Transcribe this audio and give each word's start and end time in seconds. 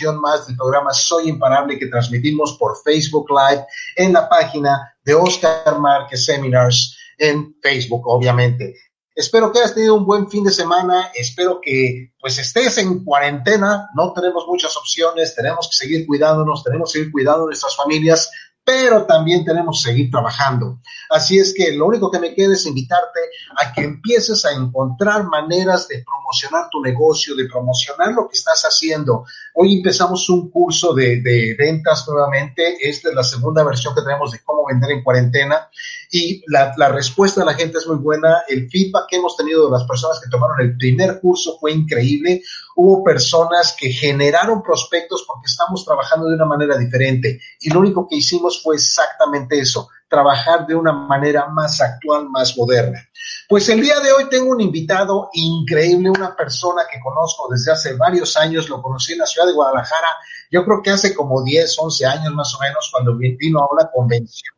emisión 0.00 0.20
más 0.20 0.46
del 0.46 0.56
programa 0.56 0.92
Soy 0.92 1.28
Imparable 1.28 1.78
que 1.78 1.86
transmitimos 1.86 2.56
por 2.58 2.76
Facebook 2.82 3.28
Live 3.30 3.64
en 3.96 4.12
la 4.12 4.28
página 4.28 4.94
de 5.04 5.14
Oscar 5.14 5.78
Márquez 5.78 6.24
Seminars 6.24 6.96
en 7.18 7.54
Facebook, 7.62 8.02
obviamente. 8.06 8.74
Espero 9.14 9.52
que 9.52 9.58
hayas 9.58 9.74
tenido 9.74 9.96
un 9.96 10.06
buen 10.06 10.30
fin 10.30 10.44
de 10.44 10.50
semana. 10.50 11.10
Espero 11.14 11.60
que 11.60 12.12
pues 12.18 12.38
estés 12.38 12.78
en 12.78 13.04
cuarentena. 13.04 13.90
No 13.94 14.12
tenemos 14.14 14.46
muchas 14.46 14.74
opciones. 14.76 15.34
Tenemos 15.34 15.68
que 15.68 15.76
seguir 15.76 16.06
cuidándonos. 16.06 16.64
Tenemos 16.64 16.92
que 16.92 17.00
seguir 17.00 17.12
cuidando 17.12 17.40
de 17.40 17.46
nuestras 17.46 17.76
familias 17.76 18.30
pero 18.70 19.04
también 19.04 19.44
tenemos 19.44 19.82
que 19.82 19.90
seguir 19.90 20.10
trabajando. 20.12 20.78
Así 21.10 21.40
es 21.40 21.52
que 21.52 21.72
lo 21.72 21.86
único 21.86 22.08
que 22.08 22.20
me 22.20 22.32
queda 22.32 22.52
es 22.52 22.66
invitarte 22.66 23.18
a 23.56 23.72
que 23.72 23.82
empieces 23.82 24.44
a 24.44 24.52
encontrar 24.52 25.24
maneras 25.24 25.88
de 25.88 26.04
promocionar 26.04 26.68
tu 26.70 26.80
negocio, 26.80 27.34
de 27.34 27.46
promocionar 27.46 28.12
lo 28.12 28.28
que 28.28 28.38
estás 28.38 28.62
haciendo. 28.62 29.24
Hoy 29.54 29.78
empezamos 29.78 30.30
un 30.30 30.50
curso 30.50 30.94
de, 30.94 31.20
ventas 31.58 32.06
nuevamente. 32.06 32.76
Esta 32.80 33.08
es 33.08 33.14
la 33.16 33.24
segunda 33.24 33.64
versión 33.64 33.92
que 33.92 34.02
tenemos 34.02 34.30
de 34.30 34.38
cómo 34.44 34.64
vender 34.68 34.92
en 34.92 35.02
cuarentena 35.02 35.68
y 36.12 36.44
la, 36.46 36.72
la, 36.76 36.90
respuesta 36.90 37.40
de 37.40 37.46
la 37.46 37.54
gente 37.54 37.78
es 37.78 37.88
muy 37.88 37.96
buena. 37.96 38.42
El 38.48 38.70
feedback 38.70 39.06
que 39.08 39.16
hemos 39.16 39.36
tenido 39.36 39.66
de 39.66 39.72
las 39.72 39.82
personas 39.82 40.20
que 40.20 40.30
tomaron 40.30 40.60
el 40.60 40.76
primer 40.76 41.18
curso 41.20 41.58
fue 41.58 41.72
increíble. 41.72 42.40
Hubo 42.82 43.04
personas 43.04 43.76
que 43.78 43.90
generaron 43.90 44.62
prospectos 44.62 45.24
porque 45.26 45.48
estamos 45.48 45.84
trabajando 45.84 46.28
de 46.28 46.34
una 46.34 46.46
manera 46.46 46.78
diferente 46.78 47.38
y 47.60 47.68
lo 47.68 47.80
único 47.80 48.08
que 48.08 48.16
hicimos 48.16 48.62
fue 48.62 48.76
exactamente 48.76 49.60
eso, 49.60 49.90
trabajar 50.08 50.66
de 50.66 50.74
una 50.74 50.90
manera 50.90 51.46
más 51.48 51.82
actual, 51.82 52.30
más 52.30 52.56
moderna. 52.56 53.06
Pues 53.50 53.68
el 53.68 53.82
día 53.82 54.00
de 54.00 54.12
hoy 54.12 54.30
tengo 54.30 54.50
un 54.50 54.62
invitado 54.62 55.28
increíble, 55.34 56.08
una 56.08 56.34
persona 56.34 56.84
que 56.90 57.00
conozco 57.00 57.48
desde 57.50 57.70
hace 57.70 57.96
varios 57.96 58.34
años, 58.38 58.70
lo 58.70 58.80
conocí 58.80 59.12
en 59.12 59.18
la 59.18 59.26
ciudad 59.26 59.46
de 59.46 59.52
Guadalajara, 59.52 60.16
yo 60.50 60.64
creo 60.64 60.80
que 60.82 60.90
hace 60.90 61.14
como 61.14 61.42
10, 61.42 61.78
11 61.78 62.06
años 62.06 62.32
más 62.32 62.54
o 62.54 62.60
menos, 62.60 62.88
cuando 62.90 63.14
vino 63.14 63.60
a 63.60 63.68
una 63.70 63.90
convención 63.90 64.56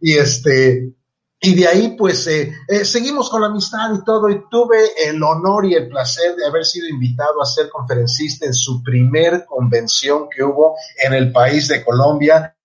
y 0.00 0.16
este, 0.16 0.90
y 1.46 1.54
de 1.54 1.68
ahí 1.68 1.94
pues 1.96 2.26
eh, 2.26 2.52
eh, 2.66 2.84
seguimos 2.84 3.30
con 3.30 3.40
la 3.40 3.46
amistad 3.46 3.94
y 3.94 4.02
todo 4.02 4.28
y 4.28 4.42
tuve 4.50 5.08
el 5.08 5.22
honor 5.22 5.64
y 5.64 5.74
el 5.74 5.88
placer 5.88 6.34
de 6.34 6.44
haber 6.44 6.64
sido 6.64 6.88
invitado 6.88 7.40
a 7.40 7.46
ser 7.46 7.68
conferencista 7.68 8.46
en 8.46 8.52
su 8.52 8.82
primer 8.82 9.44
convención 9.46 10.28
que 10.28 10.42
hubo 10.42 10.74
en 11.00 11.14
el 11.14 11.30
país 11.30 11.68
de 11.68 11.84
Colombia. 11.84 12.56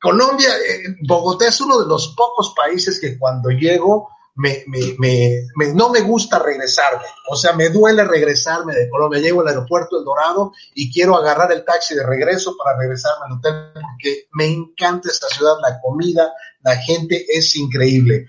Colombia, 0.00 0.48
eh, 0.48 0.96
Bogotá 1.06 1.46
es 1.46 1.60
uno 1.60 1.78
de 1.80 1.86
los 1.86 2.08
pocos 2.16 2.52
países 2.56 3.00
que 3.00 3.16
cuando 3.16 3.50
llego 3.50 4.08
me, 4.34 4.64
me, 4.66 4.96
me, 5.56 5.74
no 5.74 5.90
me 5.90 6.00
gusta 6.00 6.38
regresarme. 6.38 7.04
O 7.28 7.36
sea, 7.36 7.52
me 7.52 7.70
duele 7.70 8.04
regresarme 8.04 8.72
de 8.72 8.88
Colombia. 8.88 9.20
Llego 9.20 9.40
al 9.40 9.48
aeropuerto 9.48 9.98
El 9.98 10.04
Dorado 10.04 10.52
y 10.74 10.92
quiero 10.92 11.16
agarrar 11.16 11.50
el 11.52 11.64
taxi 11.64 11.94
de 11.94 12.06
regreso 12.06 12.56
para 12.56 12.78
regresarme 12.78 13.26
al 13.26 13.32
hotel 13.38 13.72
porque 13.74 14.28
me 14.32 14.46
encanta 14.46 15.08
esta 15.10 15.26
ciudad, 15.28 15.56
la 15.60 15.80
comida, 15.80 16.32
la 16.60 16.76
gente 16.76 17.26
es 17.28 17.56
increíble. 17.56 18.26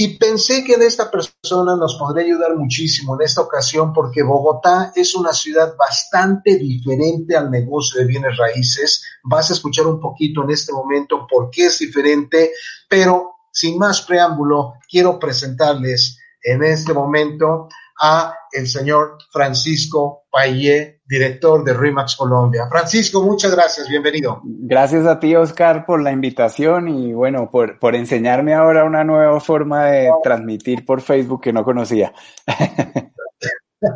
Y 0.00 0.16
pensé 0.16 0.62
que 0.62 0.76
de 0.76 0.86
esta 0.86 1.10
persona 1.10 1.74
nos 1.74 1.96
podría 1.96 2.24
ayudar 2.24 2.54
muchísimo 2.56 3.16
en 3.16 3.26
esta 3.26 3.40
ocasión 3.40 3.92
porque 3.92 4.22
Bogotá 4.22 4.92
es 4.94 5.16
una 5.16 5.32
ciudad 5.32 5.74
bastante 5.76 6.56
diferente 6.56 7.36
al 7.36 7.50
negocio 7.50 8.00
de 8.00 8.06
bienes 8.06 8.36
raíces. 8.36 9.02
Vas 9.24 9.50
a 9.50 9.54
escuchar 9.54 9.88
un 9.88 9.98
poquito 9.98 10.44
en 10.44 10.50
este 10.50 10.72
momento 10.72 11.26
por 11.28 11.50
qué 11.50 11.66
es 11.66 11.80
diferente, 11.80 12.52
pero 12.88 13.32
sin 13.52 13.76
más 13.76 14.02
preámbulo, 14.02 14.74
quiero 14.88 15.18
presentarles 15.18 16.16
en 16.44 16.62
este 16.62 16.92
momento 16.94 17.68
a 18.00 18.34
el 18.52 18.66
señor 18.66 19.18
Francisco 19.30 20.24
Payé, 20.30 21.00
director 21.06 21.64
de 21.64 21.74
RIMAX 21.74 22.16
Colombia. 22.16 22.66
Francisco, 22.70 23.22
muchas 23.22 23.54
gracias, 23.54 23.88
bienvenido. 23.88 24.40
Gracias 24.44 25.06
a 25.06 25.18
ti, 25.18 25.34
Oscar, 25.34 25.84
por 25.86 26.02
la 26.02 26.12
invitación 26.12 26.88
y 26.88 27.12
bueno, 27.12 27.50
por, 27.50 27.78
por 27.78 27.94
enseñarme 27.94 28.54
ahora 28.54 28.84
una 28.84 29.04
nueva 29.04 29.40
forma 29.40 29.86
de 29.86 30.10
transmitir 30.22 30.84
por 30.84 31.00
Facebook 31.00 31.42
que 31.42 31.52
no 31.52 31.64
conocía. 31.64 32.12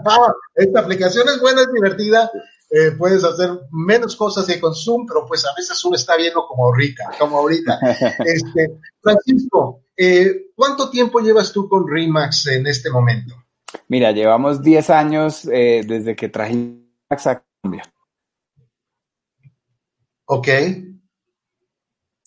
Ah, 0.07 0.33
esta 0.55 0.79
aplicación 0.79 1.27
es 1.29 1.41
buena, 1.41 1.63
es 1.63 1.73
divertida 1.73 2.31
eh, 2.75 2.93
puedes 2.93 3.23
hacer 3.23 3.51
menos 3.71 4.17
cosas 4.17 4.47
de 4.47 4.59
consumo, 4.59 5.05
pero 5.07 5.27
pues 5.27 5.45
a 5.45 5.55
veces 5.55 5.85
uno 5.85 5.95
está 5.95 6.17
viendo 6.17 6.47
como 6.47 6.65
ahorita, 6.65 7.05
como 7.19 7.37
ahorita. 7.37 7.79
Este, 8.25 8.81
Francisco, 9.03 9.85
eh, 9.95 10.47
¿cuánto 10.57 10.89
tiempo 10.89 11.21
llevas 11.21 11.53
tú 11.53 11.69
con 11.69 11.87
Remax 11.87 12.47
en 12.47 12.67
este 12.67 12.89
momento? 12.89 13.35
Mira, 13.89 14.13
llevamos 14.13 14.63
10 14.63 14.91
años 14.91 15.45
eh, 15.47 15.83
desde 15.87 16.17
que 16.17 16.29
trajimos 16.29 16.83
a 17.09 17.43
Colombia. 17.61 17.85
Ok. 20.27 20.49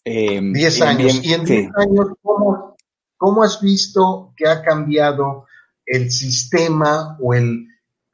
10 0.04 0.82
años. 0.82 1.24
y 1.24 1.34
en 1.34 1.46
10 1.46 1.72
años, 1.78 2.08
¿cómo, 2.22 2.76
¿cómo 3.18 3.44
has 3.44 3.60
visto 3.62 4.34
que 4.38 4.48
ha 4.48 4.62
cambiado 4.62 5.46
el 5.86 6.12
sistema 6.12 7.18
o 7.20 7.34
el 7.34 7.68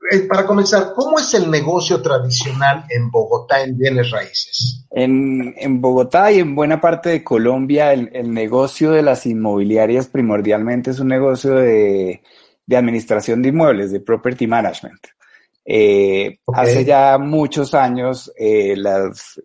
eh, 0.10 0.22
para 0.28 0.46
comenzar, 0.46 0.94
¿cómo 0.96 1.20
es 1.20 1.34
el 1.36 1.50
negocio 1.50 2.02
tradicional 2.02 2.86
en 2.90 3.12
Bogotá 3.12 3.64
en 3.64 3.78
bienes 3.78 4.10
raíces? 4.10 4.86
En, 4.90 5.80
Bogotá 5.80 6.32
y 6.32 6.40
en 6.40 6.56
buena 6.56 6.82
parte 6.82 7.10
de 7.10 7.24
Colombia, 7.24 7.94
el, 7.94 8.34
negocio 8.34 8.92
de 8.92 9.04
las 9.04 9.26
inmobiliarias 9.26 10.08
primordialmente 10.08 10.92
es 10.92 11.00
un 11.00 11.08
negocio 11.08 11.54
de, 11.56 12.24
administración 12.78 13.42
de 13.42 13.50
inmuebles, 13.50 13.92
de 13.92 14.00
property 14.00 14.48
management. 14.48 15.08
Eh, 15.64 16.40
hace 16.54 16.84
ya 16.84 17.18
muchos 17.18 17.74
años, 17.74 18.32
eh, 18.38 18.76
las 18.76 19.42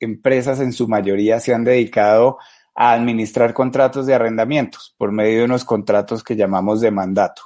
empresas 0.00 0.60
en 0.60 0.72
su 0.72 0.88
mayoría 0.88 1.40
se 1.40 1.54
han 1.54 1.64
dedicado 1.64 2.38
a 2.74 2.92
administrar 2.92 3.54
contratos 3.54 4.06
de 4.06 4.14
arrendamientos 4.14 4.94
por 4.98 5.12
medio 5.12 5.38
de 5.38 5.44
unos 5.44 5.64
contratos 5.64 6.24
que 6.24 6.36
llamamos 6.36 6.80
de 6.80 6.90
mandato. 6.90 7.42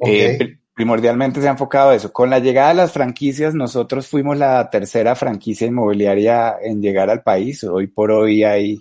Eh, 0.00 0.58
primordialmente 0.74 1.40
se 1.40 1.48
ha 1.48 1.52
enfocado 1.52 1.90
a 1.90 1.94
eso. 1.94 2.12
Con 2.12 2.30
la 2.30 2.38
llegada 2.38 2.68
de 2.68 2.74
las 2.74 2.92
franquicias, 2.92 3.54
nosotros 3.54 4.06
fuimos 4.06 4.36
la 4.38 4.68
tercera 4.70 5.14
franquicia 5.14 5.66
inmobiliaria 5.66 6.56
en 6.62 6.80
llegar 6.80 7.10
al 7.10 7.22
país. 7.22 7.64
Hoy 7.64 7.88
por 7.88 8.10
hoy 8.10 8.44
hay 8.44 8.80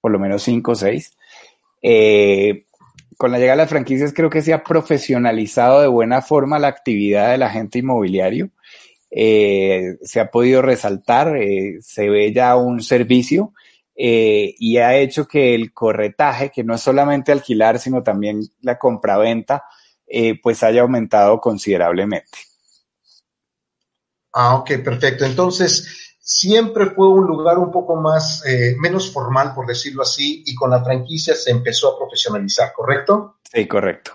por 0.00 0.10
lo 0.10 0.18
menos 0.18 0.42
cinco 0.42 0.72
o 0.72 0.74
seis. 0.74 1.16
Eh, 1.80 2.66
con 3.18 3.30
la 3.30 3.38
llegada 3.38 3.56
de 3.56 3.62
las 3.64 3.68
franquicias 3.68 4.14
creo 4.14 4.30
que 4.30 4.40
se 4.40 4.54
ha 4.54 4.64
profesionalizado 4.64 5.82
de 5.82 5.88
buena 5.88 6.22
forma 6.22 6.58
la 6.58 6.68
actividad 6.68 7.32
del 7.32 7.42
agente 7.42 7.80
inmobiliario. 7.80 8.50
Eh, 9.10 9.98
se 10.02 10.20
ha 10.20 10.30
podido 10.30 10.62
resaltar, 10.62 11.36
se 11.80 12.08
ve 12.08 12.32
ya 12.32 12.56
un 12.56 12.82
servicio 12.82 13.52
y 13.94 14.76
ha 14.78 14.96
hecho 14.96 15.26
que 15.26 15.54
el 15.54 15.74
corretaje, 15.74 16.50
que 16.50 16.64
no 16.64 16.74
es 16.74 16.80
solamente 16.80 17.32
alquilar, 17.32 17.78
sino 17.78 18.02
también 18.02 18.40
la 18.62 18.78
compraventa, 18.78 19.64
eh, 20.10 20.40
pues 20.40 20.62
haya 20.62 20.80
aumentado 20.80 21.38
considerablemente. 21.38 22.38
Ah, 24.32 24.56
ok, 24.56 24.78
perfecto. 24.82 25.26
Entonces, 25.26 26.07
siempre 26.28 26.90
fue 26.90 27.08
un 27.08 27.26
lugar 27.26 27.58
un 27.58 27.70
poco 27.70 27.96
más, 27.96 28.44
eh, 28.44 28.76
menos 28.78 29.10
formal, 29.10 29.54
por 29.54 29.66
decirlo 29.66 30.02
así, 30.02 30.42
y 30.44 30.54
con 30.54 30.70
la 30.70 30.84
franquicia 30.84 31.34
se 31.34 31.50
empezó 31.50 31.88
a 31.88 31.98
profesionalizar, 31.98 32.74
¿correcto? 32.74 33.36
Sí, 33.50 33.66
correcto. 33.66 34.12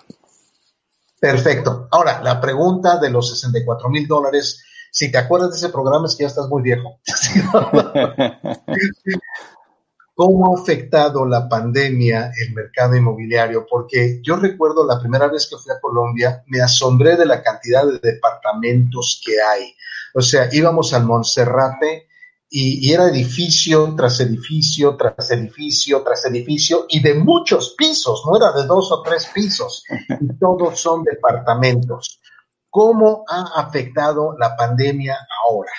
Perfecto. 1.19 1.88
Ahora, 1.90 2.22
la 2.22 2.40
pregunta 2.40 3.00
de 3.00 3.09
los 3.09 3.31
64 3.31 3.90
mil 3.90 4.07
dólares, 4.07 4.63
si 4.91 5.12
te 5.12 5.18
acuerdas 5.18 5.50
de 5.51 5.57
ese 5.57 5.69
programa 5.69 6.06
es 6.06 6.16
que 6.16 6.22
ya 6.22 6.28
estás 6.28 6.47
muy 6.47 6.62
viejo. 6.62 7.00
¿Cómo 10.13 10.56
ha 10.56 10.62
afectado 10.62 11.25
la 11.25 11.50
pandemia 11.50 12.31
el 12.45 12.53
mercado 12.53 12.95
inmobiliario? 12.95 13.66
Porque 13.68 14.19
yo 14.22 14.35
recuerdo 14.35 14.85
la 14.85 15.00
primera 15.00 15.30
vez 15.30 15.47
que 15.50 15.57
fui 15.57 15.74
a 15.74 15.81
Colombia, 15.81 16.44
me 16.45 16.62
asombré 16.62 17.18
de 17.18 17.25
la 17.25 17.41
cantidad 17.41 17.88
de 17.88 17.97
departamentos 17.97 19.19
que 19.25 19.41
hay. 19.41 19.74
O 20.13 20.21
sea, 20.21 20.50
íbamos 20.51 20.94
al 20.94 21.06
Monserrate 21.06 22.07
y, 22.50 22.94
era 22.94 23.07
edificio 23.07 23.94
tras 23.95 24.19
edificio, 24.19 24.95
tras 24.95 25.31
edificio, 25.31 26.04
tras 26.04 26.25
edificio, 26.25 26.86
y 26.88 27.01
de 27.01 27.15
muchos 27.15 27.74
pisos, 27.75 28.24
no 28.27 28.38
era 28.38 28.51
de 28.51 28.68
dos 28.68 28.92
o 28.92 29.01
tres 29.01 29.30
pisos, 29.33 29.83
y 29.89 30.38
todos 30.38 30.80
son 30.80 31.04
departamentos. 31.04 32.21
¿Cómo 32.69 33.24
ha 33.27 33.60
afectado 33.60 34.36
la 34.38 34.56
pandemia 34.56 35.18
ahora? 35.44 35.71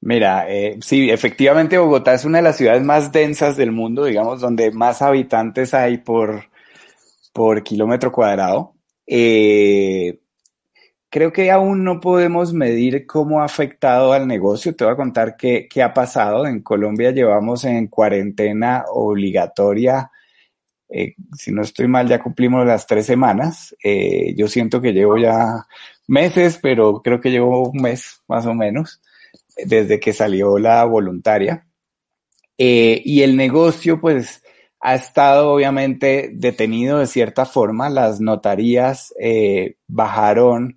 Mira, 0.00 0.48
eh, 0.48 0.78
sí, 0.80 1.10
efectivamente 1.10 1.78
Bogotá 1.78 2.14
es 2.14 2.24
una 2.24 2.38
de 2.38 2.44
las 2.44 2.56
ciudades 2.56 2.82
más 2.82 3.10
densas 3.10 3.56
del 3.56 3.72
mundo, 3.72 4.04
digamos, 4.04 4.40
donde 4.40 4.70
más 4.70 5.02
habitantes 5.02 5.74
hay 5.74 5.98
por, 5.98 6.44
por 7.32 7.62
kilómetro 7.62 8.12
cuadrado. 8.12 8.74
Eh, 9.06 10.20
creo 11.10 11.32
que 11.32 11.50
aún 11.50 11.84
no 11.84 12.00
podemos 12.00 12.52
medir 12.52 13.06
cómo 13.06 13.40
ha 13.40 13.44
afectado 13.44 14.12
al 14.12 14.26
negocio. 14.26 14.74
Te 14.74 14.84
voy 14.84 14.92
a 14.92 14.96
contar 14.96 15.36
qué, 15.36 15.68
qué 15.68 15.82
ha 15.82 15.94
pasado. 15.94 16.46
En 16.46 16.62
Colombia 16.62 17.10
llevamos 17.10 17.64
en 17.64 17.88
cuarentena 17.88 18.84
obligatoria. 18.92 20.10
Eh, 20.88 21.14
si 21.36 21.52
no 21.52 21.62
estoy 21.62 21.86
mal, 21.88 22.08
ya 22.08 22.22
cumplimos 22.22 22.66
las 22.66 22.86
tres 22.86 23.06
semanas. 23.06 23.74
Eh, 23.82 24.34
yo 24.36 24.48
siento 24.48 24.80
que 24.80 24.92
llevo 24.92 25.18
ya 25.18 25.66
meses, 26.06 26.58
pero 26.62 27.02
creo 27.02 27.20
que 27.20 27.30
llevo 27.30 27.68
un 27.70 27.82
mes 27.82 28.22
más 28.28 28.46
o 28.46 28.54
menos 28.54 29.00
desde 29.64 30.00
que 30.00 30.12
salió 30.12 30.58
la 30.58 30.84
voluntaria. 30.84 31.66
Eh, 32.56 33.00
y 33.04 33.22
el 33.22 33.36
negocio, 33.36 34.00
pues, 34.00 34.42
ha 34.80 34.94
estado 34.94 35.52
obviamente 35.52 36.30
detenido 36.34 36.98
de 36.98 37.06
cierta 37.06 37.44
forma. 37.44 37.90
Las 37.90 38.20
notarías 38.20 39.12
eh, 39.20 39.76
bajaron 39.86 40.76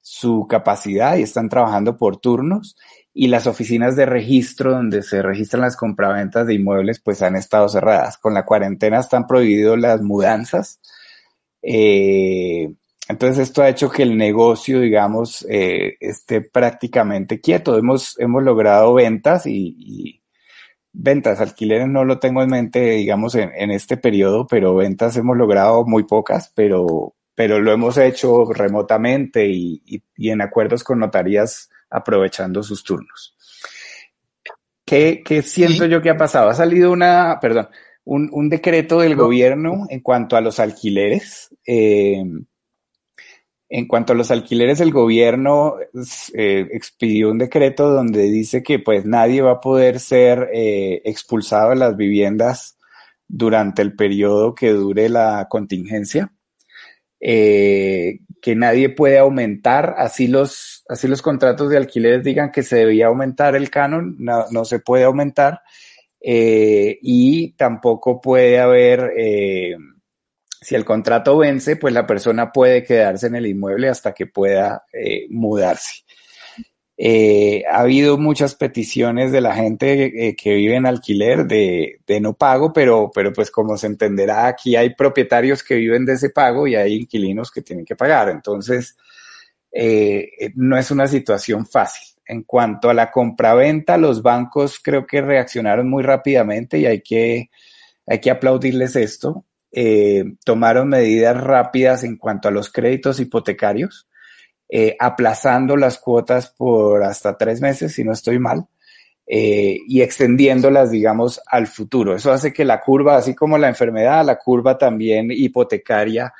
su 0.00 0.46
capacidad 0.48 1.16
y 1.16 1.22
están 1.22 1.48
trabajando 1.48 1.96
por 1.96 2.16
turnos 2.16 2.76
y 3.12 3.28
las 3.28 3.46
oficinas 3.46 3.96
de 3.96 4.06
registro 4.06 4.72
donde 4.72 5.02
se 5.02 5.22
registran 5.22 5.62
las 5.62 5.76
compraventas 5.76 6.46
de 6.46 6.54
inmuebles 6.54 7.00
pues 7.00 7.22
han 7.22 7.36
estado 7.36 7.68
cerradas. 7.68 8.18
Con 8.18 8.34
la 8.34 8.44
cuarentena 8.44 9.00
están 9.00 9.26
prohibidas 9.26 9.78
las 9.78 10.00
mudanzas. 10.02 10.80
Eh, 11.62 12.72
entonces 13.08 13.38
esto 13.48 13.62
ha 13.62 13.68
hecho 13.68 13.90
que 13.90 14.04
el 14.04 14.16
negocio, 14.16 14.80
digamos, 14.80 15.44
eh, 15.50 15.96
esté 16.00 16.40
prácticamente 16.40 17.40
quieto. 17.40 17.76
Hemos, 17.76 18.18
hemos 18.20 18.42
logrado 18.44 18.94
ventas 18.94 19.46
y, 19.46 20.22
ventas, 20.92 21.40
alquileres 21.40 21.88
no 21.88 22.04
lo 22.04 22.18
tengo 22.20 22.42
en 22.42 22.50
mente, 22.50 22.80
digamos, 22.92 23.34
en, 23.34 23.50
en, 23.54 23.70
este 23.70 23.96
periodo, 23.96 24.46
pero 24.46 24.74
ventas 24.76 25.16
hemos 25.16 25.36
logrado 25.36 25.84
muy 25.84 26.04
pocas, 26.04 26.52
pero, 26.54 27.14
pero 27.40 27.58
lo 27.58 27.72
hemos 27.72 27.96
hecho 27.96 28.52
remotamente 28.52 29.48
y, 29.48 29.80
y, 29.86 30.28
en 30.28 30.42
acuerdos 30.42 30.84
con 30.84 30.98
notarías 30.98 31.70
aprovechando 31.88 32.62
sus 32.62 32.84
turnos. 32.84 33.34
¿Qué, 34.84 35.22
qué 35.24 35.40
siento 35.40 35.86
yo 35.86 36.02
que 36.02 36.10
ha 36.10 36.18
pasado? 36.18 36.50
Ha 36.50 36.54
salido 36.54 36.92
una, 36.92 37.38
perdón, 37.40 37.68
un, 38.04 38.28
un 38.30 38.50
decreto 38.50 39.00
del 39.00 39.16
gobierno 39.16 39.86
en 39.88 40.00
cuanto 40.00 40.36
a 40.36 40.42
los 40.42 40.60
alquileres. 40.60 41.56
Eh, 41.66 42.22
en 43.70 43.88
cuanto 43.88 44.12
a 44.12 44.16
los 44.16 44.30
alquileres, 44.30 44.80
el 44.80 44.92
gobierno 44.92 45.76
eh, 46.34 46.68
expidió 46.72 47.30
un 47.30 47.38
decreto 47.38 47.88
donde 47.88 48.24
dice 48.24 48.62
que 48.62 48.80
pues 48.80 49.06
nadie 49.06 49.40
va 49.40 49.52
a 49.52 49.60
poder 49.60 49.98
ser 49.98 50.50
eh, 50.52 51.00
expulsado 51.06 51.70
de 51.70 51.76
las 51.76 51.96
viviendas 51.96 52.76
durante 53.26 53.80
el 53.80 53.96
periodo 53.96 54.54
que 54.54 54.72
dure 54.72 55.08
la 55.08 55.46
contingencia. 55.48 56.34
Eh, 57.20 58.20
que 58.40 58.56
nadie 58.56 58.88
puede 58.88 59.18
aumentar, 59.18 59.94
así 59.98 60.26
los, 60.26 60.84
así 60.88 61.06
los 61.06 61.22
contratos 61.22 61.68
de 61.68 61.76
alquileres 61.76 62.24
digan 62.24 62.50
que 62.50 62.62
se 62.62 62.76
debía 62.76 63.06
aumentar 63.06 63.54
el 63.54 63.70
canon, 63.70 64.16
no, 64.18 64.46
no 64.50 64.64
se 64.64 64.80
puede 64.80 65.04
aumentar, 65.04 65.60
eh, 66.20 66.98
y 67.02 67.52
tampoco 67.52 68.20
puede 68.20 68.58
haber, 68.58 69.12
eh, 69.16 69.76
si 70.60 70.74
el 70.74 70.84
contrato 70.84 71.38
vence, 71.38 71.76
pues 71.76 71.94
la 71.94 72.06
persona 72.06 72.52
puede 72.52 72.84
quedarse 72.84 73.26
en 73.26 73.36
el 73.36 73.46
inmueble 73.46 73.88
hasta 73.88 74.12
que 74.12 74.26
pueda 74.26 74.84
eh, 74.92 75.26
mudarse. 75.30 76.04
Eh, 77.02 77.64
ha 77.66 77.78
habido 77.80 78.18
muchas 78.18 78.54
peticiones 78.54 79.32
de 79.32 79.40
la 79.40 79.54
gente 79.54 80.28
eh, 80.28 80.36
que 80.36 80.52
vive 80.52 80.76
en 80.76 80.84
alquiler 80.84 81.46
de, 81.46 81.98
no 82.20 82.34
pago, 82.34 82.74
pero, 82.74 83.10
pero 83.14 83.32
pues 83.32 83.50
como 83.50 83.78
se 83.78 83.86
entenderá, 83.86 84.46
aquí 84.46 84.76
hay 84.76 84.94
propietarios 84.94 85.64
que 85.64 85.76
viven 85.76 86.04
de 86.04 86.12
ese 86.12 86.28
pago 86.28 86.66
y 86.66 86.74
hay 86.74 86.96
inquilinos 86.96 87.50
que 87.50 87.62
tienen 87.62 87.86
que 87.86 87.96
pagar. 87.96 88.28
Entonces, 88.28 88.98
eh, 89.72 90.52
no 90.56 90.76
es 90.76 90.90
una 90.90 91.06
situación 91.06 91.64
fácil. 91.66 92.06
En 92.26 92.42
cuanto 92.42 92.90
a 92.90 92.94
la 92.94 93.10
compraventa, 93.10 93.96
los 93.96 94.20
bancos 94.20 94.78
creo 94.78 95.06
que 95.06 95.22
reaccionaron 95.22 95.88
muy 95.88 96.02
rápidamente 96.02 96.78
y 96.80 96.84
hay 96.84 97.00
que, 97.00 97.48
hay 98.06 98.18
que 98.20 98.30
aplaudirles 98.30 98.94
esto. 98.96 99.46
tomaron 100.44 100.90
medidas 100.90 101.34
rápidas 101.42 102.04
en 102.04 102.18
cuanto 102.18 102.48
a 102.48 102.50
los 102.50 102.70
créditos 102.70 103.20
hipotecarios 103.20 104.06
eh, 104.72 104.96
aplazando 104.98 105.76
las 105.76 105.98
cuotas 105.98 106.48
por 106.48 107.02
hasta 107.02 107.36
tres 107.36 107.60
meses, 107.60 107.92
si 107.92 108.04
no 108.04 108.12
estoy 108.12 108.38
mal, 108.38 108.66
eh, 109.26 109.78
y 109.86 110.00
extendiéndolas, 110.00 110.90
digamos, 110.90 111.40
al 111.46 111.66
futuro. 111.66 112.14
Eso 112.14 112.32
hace 112.32 112.52
que 112.52 112.64
la 112.64 112.80
curva, 112.80 113.16
así 113.16 113.34
como 113.34 113.58
la 113.58 113.68
enfermedad, 113.68 114.24
la 114.24 114.38
curva 114.38 114.78
también 114.78 115.30
hipotecaria 115.30 116.32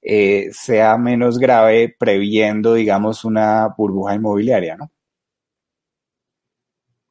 eh, 0.00 0.50
sea 0.52 0.96
menos 0.96 1.38
grave, 1.38 1.94
previendo, 1.98 2.74
digamos, 2.74 3.24
una 3.24 3.68
burbuja 3.76 4.14
inmobiliaria, 4.14 4.76
¿no? 4.76 4.90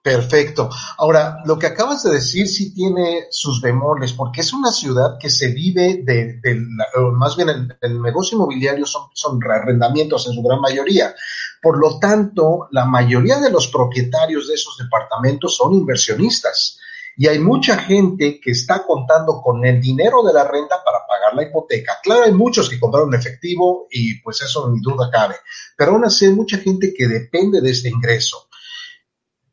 Perfecto. 0.05 0.69
Ahora, 0.99 1.39
lo 1.45 1.57
que 1.57 1.65
acabas 1.65 2.03
de 2.03 2.11
decir 2.11 2.47
sí 2.47 2.75
tiene 2.75 3.25
sus 3.31 3.59
bemoles, 3.59 4.13
porque 4.13 4.41
es 4.41 4.53
una 4.53 4.71
ciudad 4.71 5.17
que 5.19 5.31
se 5.31 5.47
vive 5.47 6.03
de, 6.03 6.39
más 7.13 7.35
bien 7.35 7.75
el, 7.81 8.01
negocio 8.03 8.35
inmobiliario 8.35 8.85
son, 8.85 9.07
son 9.15 9.39
arrendamientos 9.43 10.27
en 10.27 10.33
su 10.33 10.43
gran 10.43 10.61
mayoría. 10.61 11.15
Por 11.59 11.79
lo 11.79 11.97
tanto, 11.97 12.67
la 12.69 12.85
mayoría 12.85 13.39
de 13.39 13.49
los 13.49 13.67
propietarios 13.69 14.47
de 14.47 14.53
esos 14.53 14.77
departamentos 14.77 15.57
son 15.57 15.73
inversionistas. 15.73 16.77
Y 17.17 17.25
hay 17.25 17.39
mucha 17.39 17.75
gente 17.79 18.39
que 18.39 18.51
está 18.51 18.85
contando 18.85 19.41
con 19.41 19.65
el 19.65 19.81
dinero 19.81 20.21
de 20.21 20.33
la 20.33 20.43
renta 20.43 20.83
para 20.85 20.99
pagar 21.07 21.33
la 21.33 21.49
hipoteca. 21.49 21.97
Claro, 22.03 22.25
hay 22.25 22.31
muchos 22.31 22.69
que 22.69 22.79
compraron 22.79 23.15
efectivo 23.15 23.87
y 23.89 24.21
pues 24.21 24.39
eso 24.43 24.69
ni 24.69 24.81
duda 24.81 25.09
cabe. 25.11 25.37
Pero 25.75 25.93
aún 25.93 26.05
así 26.05 26.25
hay 26.25 26.33
mucha 26.33 26.59
gente 26.59 26.93
que 26.95 27.07
depende 27.07 27.59
de 27.59 27.71
este 27.71 27.89
ingreso. 27.89 28.47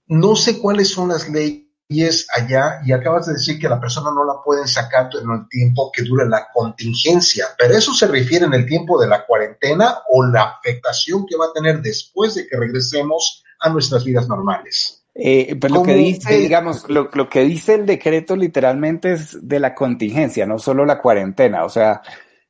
No 0.06 0.36
sé 0.36 0.58
cuáles 0.58 0.88
son 0.88 1.08
las 1.08 1.28
leyes 1.28 2.26
allá 2.34 2.80
y 2.84 2.92
acabas 2.92 3.26
de 3.26 3.34
decir 3.34 3.58
que 3.58 3.68
la 3.68 3.80
persona 3.80 4.10
no 4.14 4.24
la 4.24 4.42
pueden 4.44 4.66
sacar 4.66 5.10
en 5.22 5.30
el 5.30 5.48
tiempo 5.48 5.90
que 5.92 6.02
dure 6.02 6.28
la 6.28 6.48
contingencia, 6.52 7.46
pero 7.58 7.76
eso 7.76 7.92
se 7.92 8.06
refiere 8.06 8.46
en 8.46 8.54
el 8.54 8.66
tiempo 8.66 9.00
de 9.00 9.08
la 9.08 9.26
cuarentena 9.26 9.98
o 10.08 10.24
la 10.24 10.42
afectación 10.42 11.26
que 11.26 11.36
va 11.36 11.46
a 11.46 11.52
tener 11.52 11.80
después 11.80 12.34
de 12.34 12.46
que 12.46 12.56
regresemos 12.56 13.44
a 13.60 13.68
nuestras 13.70 14.04
vidas 14.04 14.28
normales. 14.28 15.04
Eh, 15.14 15.56
pues 15.60 15.70
lo 15.70 15.82
que 15.82 15.94
dice, 15.94 16.38
digamos, 16.38 16.88
lo, 16.88 17.10
lo, 17.12 17.28
que 17.28 17.42
dice 17.42 17.74
el 17.74 17.84
decreto 17.84 18.34
literalmente 18.34 19.12
es 19.12 19.46
de 19.46 19.60
la 19.60 19.74
contingencia, 19.74 20.46
no 20.46 20.58
solo 20.58 20.86
la 20.86 20.98
cuarentena. 20.98 21.64
O 21.64 21.68
sea, 21.68 22.00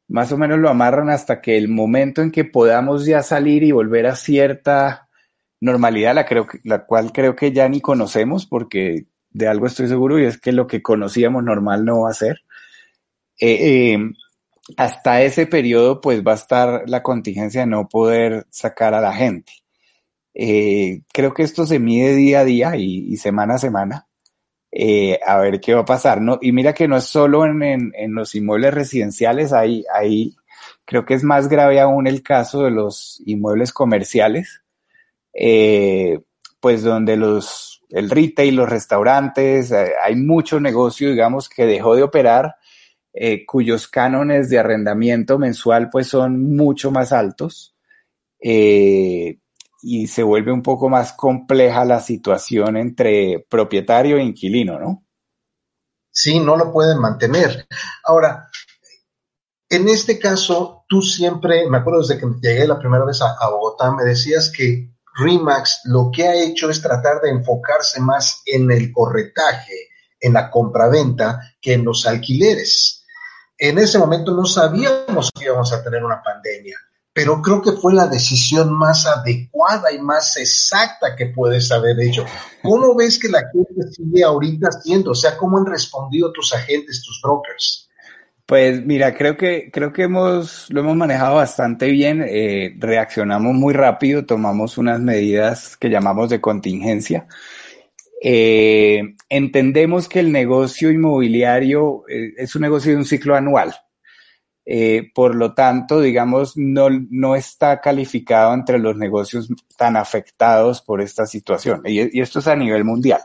más 0.08 0.30
o 0.30 0.38
menos 0.38 0.58
lo 0.58 0.68
amarran 0.68 1.10
hasta 1.10 1.40
que 1.40 1.56
el 1.56 1.68
momento 1.68 2.22
en 2.22 2.30
que 2.30 2.44
podamos 2.44 3.04
ya 3.04 3.22
salir 3.22 3.64
y 3.64 3.72
volver 3.72 4.06
a 4.06 4.14
cierta 4.14 5.08
normalidad, 5.62 6.14
la, 6.14 6.26
creo, 6.26 6.46
la 6.64 6.84
cual 6.84 7.12
creo 7.12 7.36
que 7.36 7.52
ya 7.52 7.68
ni 7.68 7.80
conocemos, 7.80 8.46
porque 8.46 9.06
de 9.30 9.48
algo 9.48 9.66
estoy 9.66 9.86
seguro, 9.88 10.18
y 10.18 10.24
es 10.24 10.38
que 10.38 10.52
lo 10.52 10.66
que 10.66 10.82
conocíamos 10.82 11.44
normal 11.44 11.84
no 11.84 12.02
va 12.02 12.10
a 12.10 12.14
ser. 12.14 12.42
Eh, 13.40 13.94
eh, 13.94 13.98
hasta 14.76 15.22
ese 15.22 15.46
periodo, 15.46 16.00
pues 16.00 16.22
va 16.26 16.32
a 16.32 16.36
estar 16.36 16.82
la 16.88 17.02
contingencia 17.02 17.60
de 17.60 17.68
no 17.68 17.88
poder 17.88 18.46
sacar 18.50 18.92
a 18.94 19.00
la 19.00 19.14
gente. 19.14 19.52
Eh, 20.34 21.02
creo 21.12 21.32
que 21.32 21.44
esto 21.44 21.64
se 21.64 21.78
mide 21.78 22.14
día 22.16 22.40
a 22.40 22.44
día 22.44 22.76
y, 22.76 23.16
semana 23.16 23.54
a 23.54 23.58
semana. 23.58 24.08
a 25.26 25.38
ver 25.38 25.60
qué 25.60 25.74
va 25.74 25.82
a 25.82 25.84
pasar. 25.84 26.20
No, 26.20 26.38
y 26.42 26.50
mira 26.50 26.74
que 26.74 26.88
no 26.88 26.96
es 26.96 27.04
solo 27.04 27.46
en, 27.46 27.62
en, 27.94 28.14
los 28.14 28.34
inmuebles 28.34 28.74
residenciales, 28.74 29.52
hay, 29.52 29.84
hay, 29.94 30.34
creo 30.84 31.04
que 31.04 31.14
es 31.14 31.22
más 31.22 31.48
grave 31.48 31.80
aún 31.80 32.08
el 32.08 32.22
caso 32.22 32.64
de 32.64 32.72
los 32.72 33.22
inmuebles 33.26 33.72
comerciales, 33.72 34.62
eh, 35.32 36.20
pues 36.60 36.82
donde 36.82 37.16
los, 37.16 37.82
el 37.90 38.10
retail, 38.10 38.56
los 38.56 38.68
restaurantes, 38.68 39.70
eh, 39.72 39.92
hay 40.04 40.16
mucho 40.16 40.60
negocio, 40.60 41.10
digamos, 41.10 41.48
que 41.48 41.66
dejó 41.66 41.96
de 41.96 42.02
operar, 42.02 42.56
eh, 43.12 43.44
cuyos 43.46 43.88
cánones 43.88 44.48
de 44.48 44.58
arrendamiento 44.58 45.38
mensual 45.38 45.90
pues 45.90 46.06
son 46.06 46.56
mucho 46.56 46.90
más 46.90 47.12
altos 47.12 47.74
y 48.44 50.06
se 50.08 50.22
vuelve 50.24 50.50
un 50.50 50.62
poco 50.62 50.88
más 50.88 51.12
compleja 51.12 51.84
la 51.84 52.00
situación 52.00 52.76
entre 52.76 53.46
propietario 53.48 54.16
e 54.16 54.22
inquilino, 54.22 54.80
¿no? 54.80 55.04
Sí, 56.10 56.40
no 56.40 56.56
lo 56.56 56.72
pueden 56.72 56.98
mantener. 56.98 57.66
Ahora, 58.04 58.48
en 59.68 59.88
este 59.88 60.18
caso, 60.18 60.84
tú 60.88 61.02
siempre, 61.02 61.68
me 61.70 61.78
acuerdo 61.78 62.00
desde 62.00 62.18
que 62.18 62.26
llegué 62.40 62.66
la 62.66 62.78
primera 62.78 63.04
vez 63.04 63.22
a 63.22 63.48
Bogotá, 63.48 63.92
me 63.92 64.04
decías 64.04 64.50
que 64.50 64.91
Remax 65.14 65.82
lo 65.84 66.10
que 66.12 66.26
ha 66.26 66.34
hecho 66.34 66.70
es 66.70 66.80
tratar 66.80 67.20
de 67.20 67.30
enfocarse 67.30 68.00
más 68.00 68.42
en 68.46 68.70
el 68.70 68.90
corretaje, 68.92 69.88
en 70.18 70.32
la 70.32 70.50
compraventa, 70.50 71.54
que 71.60 71.74
en 71.74 71.84
los 71.84 72.06
alquileres. 72.06 73.04
En 73.58 73.78
ese 73.78 73.98
momento 73.98 74.34
no 74.34 74.44
sabíamos 74.44 75.30
que 75.30 75.44
íbamos 75.44 75.72
a 75.72 75.82
tener 75.82 76.02
una 76.02 76.22
pandemia, 76.22 76.76
pero 77.12 77.42
creo 77.42 77.60
que 77.60 77.72
fue 77.72 77.92
la 77.92 78.06
decisión 78.06 78.72
más 78.72 79.06
adecuada 79.06 79.92
y 79.92 79.98
más 79.98 80.36
exacta 80.36 81.14
que 81.14 81.26
puedes 81.26 81.70
haber 81.70 82.00
hecho. 82.00 82.24
¿Cómo 82.62 82.96
ves 82.96 83.18
que 83.18 83.28
la 83.28 83.42
gente 83.52 83.92
sigue 83.92 84.24
ahorita 84.24 84.68
haciendo? 84.68 85.10
O 85.10 85.14
sea, 85.14 85.36
¿cómo 85.36 85.58
han 85.58 85.66
respondido 85.66 86.32
tus 86.32 86.54
agentes, 86.54 87.02
tus 87.04 87.20
brokers? 87.22 87.88
Pues 88.52 88.84
mira, 88.84 89.14
creo 89.14 89.34
que, 89.34 89.70
creo 89.72 89.94
que 89.94 90.02
hemos, 90.02 90.66
lo 90.68 90.80
hemos 90.80 90.94
manejado 90.94 91.36
bastante 91.36 91.86
bien, 91.90 92.22
eh, 92.22 92.74
reaccionamos 92.76 93.54
muy 93.54 93.72
rápido, 93.72 94.26
tomamos 94.26 94.76
unas 94.76 95.00
medidas 95.00 95.74
que 95.78 95.88
llamamos 95.88 96.28
de 96.28 96.42
contingencia. 96.42 97.26
Eh, 98.20 99.14
entendemos 99.30 100.06
que 100.06 100.20
el 100.20 100.30
negocio 100.30 100.90
inmobiliario 100.90 102.04
eh, 102.10 102.34
es 102.36 102.54
un 102.54 102.60
negocio 102.60 102.92
de 102.92 102.98
un 102.98 103.06
ciclo 103.06 103.34
anual. 103.34 103.74
Por 105.14 105.34
lo 105.34 105.54
tanto, 105.54 106.02
digamos, 106.02 106.52
no, 106.54 106.88
no 106.90 107.34
está 107.34 107.80
calificado 107.80 108.52
entre 108.52 108.78
los 108.78 108.98
negocios 108.98 109.48
tan 109.78 109.96
afectados 109.96 110.82
por 110.82 111.00
esta 111.00 111.24
situación. 111.24 111.80
Y, 111.86 112.20
esto 112.20 112.40
es 112.40 112.48
a 112.48 112.56
nivel 112.56 112.84
mundial. 112.84 113.22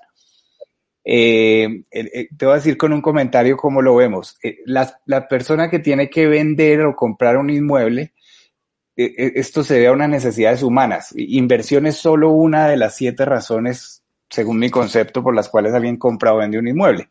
Eh, 1.10 1.86
eh, 1.90 2.28
te 2.36 2.46
voy 2.46 2.52
a 2.52 2.58
decir 2.58 2.76
con 2.76 2.92
un 2.92 3.02
comentario 3.02 3.56
cómo 3.56 3.82
lo 3.82 3.96
vemos. 3.96 4.38
La, 4.66 5.00
la, 5.06 5.26
persona 5.30 5.70
que 5.70 5.80
tiene 5.80 6.10
que 6.10 6.28
vender 6.28 6.82
o 6.82 6.98
comprar 6.98 7.38
un 7.38 7.50
inmueble, 7.50 8.14
esto 8.94 9.64
se 9.64 9.80
ve 9.80 9.88
a 9.88 9.94
unas 9.94 10.10
necesidades 10.10 10.64
humanas. 10.64 11.14
Inversión 11.16 11.86
es 11.86 11.96
solo 11.96 12.32
una 12.32 12.68
de 12.68 12.76
las 12.76 12.96
siete 12.96 13.24
razones, 13.24 14.04
según 14.30 14.60
mi 14.60 14.70
concepto, 14.70 15.24
por 15.24 15.34
las 15.34 15.48
cuales 15.48 15.74
alguien 15.74 15.96
compra 15.96 16.34
o 16.34 16.38
vende 16.38 16.60
un 16.60 16.68
inmueble. 16.68 17.08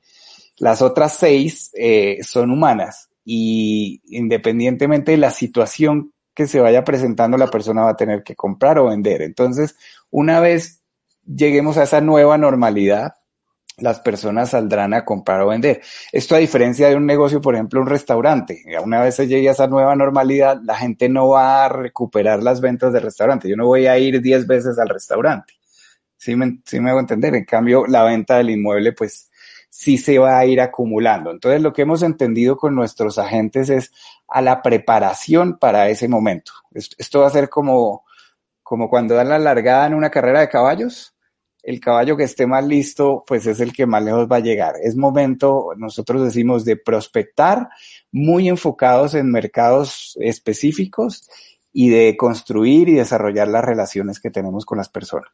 Las 0.59 0.83
otras 0.83 1.17
seis 1.17 1.73
son 2.21 2.50
humanas 2.50 3.09
y 3.25 4.03
independientemente 4.09 5.12
de 5.12 5.19
la 5.19 5.31
situación 5.31 6.12
que 6.35 6.47
se 6.47 6.61
vaya 6.61 6.85
presentando, 6.85 7.38
la 7.38 7.47
persona 7.47 7.85
va 7.85 7.93
a 7.93 7.97
tener 7.97 8.23
que 8.23 8.37
comprar 8.37 8.79
o 8.79 8.88
vender. 8.88 9.23
Entonces, 9.23 9.75
una 10.11 10.38
vez 10.38 10.83
lleguemos 11.25 11.79
a 11.79 11.85
esa 11.85 12.03
nueva 12.03 12.37
normalidad, 12.37 13.15
las 13.78 14.00
personas 14.00 14.50
saldrán 14.50 14.95
a 14.95 15.04
comprar 15.04 15.42
o 15.42 15.49
vender. 15.49 15.83
Esto 16.12 16.35
a 16.35 16.38
diferencia 16.38 16.88
de 16.88 16.97
un 16.97 17.06
negocio, 17.06 17.40
por 17.40 17.54
ejemplo, 17.54 17.80
un 17.80 17.87
restaurante. 17.87 18.62
Una 18.83 19.02
vez 19.02 19.16
se 19.16 19.26
llegue 19.26 19.49
a 19.49 19.52
esa 19.52 19.66
nueva 19.66 19.95
normalidad, 19.95 20.61
la 20.62 20.76
gente 20.76 21.09
no 21.09 21.28
va 21.28 21.66
a 21.66 21.68
recuperar 21.68 22.42
las 22.42 22.61
ventas 22.61 22.92
del 22.92 23.02
restaurante. 23.02 23.49
Yo 23.49 23.56
no 23.56 23.66
voy 23.66 23.87
a 23.87 23.99
ir 23.99 24.21
10 24.21 24.47
veces 24.47 24.78
al 24.78 24.88
restaurante. 24.88 25.54
¿Sí 26.16 26.35
me, 26.35 26.61
sí 26.64 26.80
me 26.80 26.90
hago 26.90 27.00
entender? 27.00 27.35
En 27.35 27.45
cambio, 27.45 27.87
la 27.87 28.02
venta 28.02 28.38
del 28.38 28.50
inmueble, 28.50 28.92
pues, 28.92 29.30
sí 29.76 29.99
se 29.99 30.18
va 30.18 30.38
a 30.38 30.47
ir 30.47 30.61
acumulando. 30.62 31.30
Entonces, 31.30 31.61
lo 31.61 31.73
que 31.73 31.83
hemos 31.83 32.02
entendido 32.02 32.56
con 32.56 32.75
nuestros 32.75 33.18
agentes 33.18 33.68
es 33.68 33.92
a 34.26 34.40
la 34.40 34.62
preparación 34.62 35.59
para 35.59 35.90
ese 35.90 36.09
momento. 36.09 36.52
Esto 36.73 37.21
va 37.21 37.26
a 37.26 37.30
ser 37.30 37.50
como, 37.50 38.06
como 38.62 38.88
cuando 38.88 39.14
dan 39.14 39.28
la 39.28 39.38
largada 39.38 39.87
en 39.87 39.95
una 39.95 40.11
carrera 40.11 40.40
de 40.40 40.49
caballos. 40.49 41.15
El 41.66 41.80
caballo 41.80 42.16
que 42.16 42.23
esté 42.23 42.46
más 42.46 42.64
listo, 42.64 43.25
pues 43.26 43.44
es 43.44 43.58
el 43.58 43.73
que 43.73 43.87
más 43.87 44.00
lejos 44.00 44.28
va 44.30 44.37
a 44.37 44.40
llegar. 44.40 44.76
Es 44.80 44.94
momento, 44.94 45.70
nosotros 45.76 46.23
decimos, 46.23 46.64
de 46.64 46.76
prospectar, 46.76 47.68
muy 48.12 48.49
enfocados 48.49 49.14
en 49.14 49.32
mercados 49.32 50.16
específicos 50.20 51.28
y 51.73 51.90
de 51.90 52.16
construir 52.16 52.88
y 52.88 52.94
desarrollar 52.94 53.49
las 53.49 53.64
relaciones 53.64 54.20
que 54.20 54.30
tenemos 54.30 54.64
con 54.64 54.78
las 54.78 54.88
personas. 54.88 55.28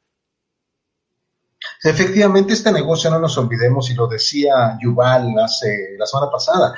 Efectivamente, 1.84 2.54
este 2.54 2.72
negocio, 2.72 3.10
no 3.10 3.18
nos 3.18 3.36
olvidemos, 3.36 3.90
y 3.90 3.94
lo 3.94 4.06
decía 4.06 4.78
Yuval 4.80 5.38
hace, 5.38 5.96
la 5.98 6.06
semana 6.06 6.30
pasada, 6.32 6.74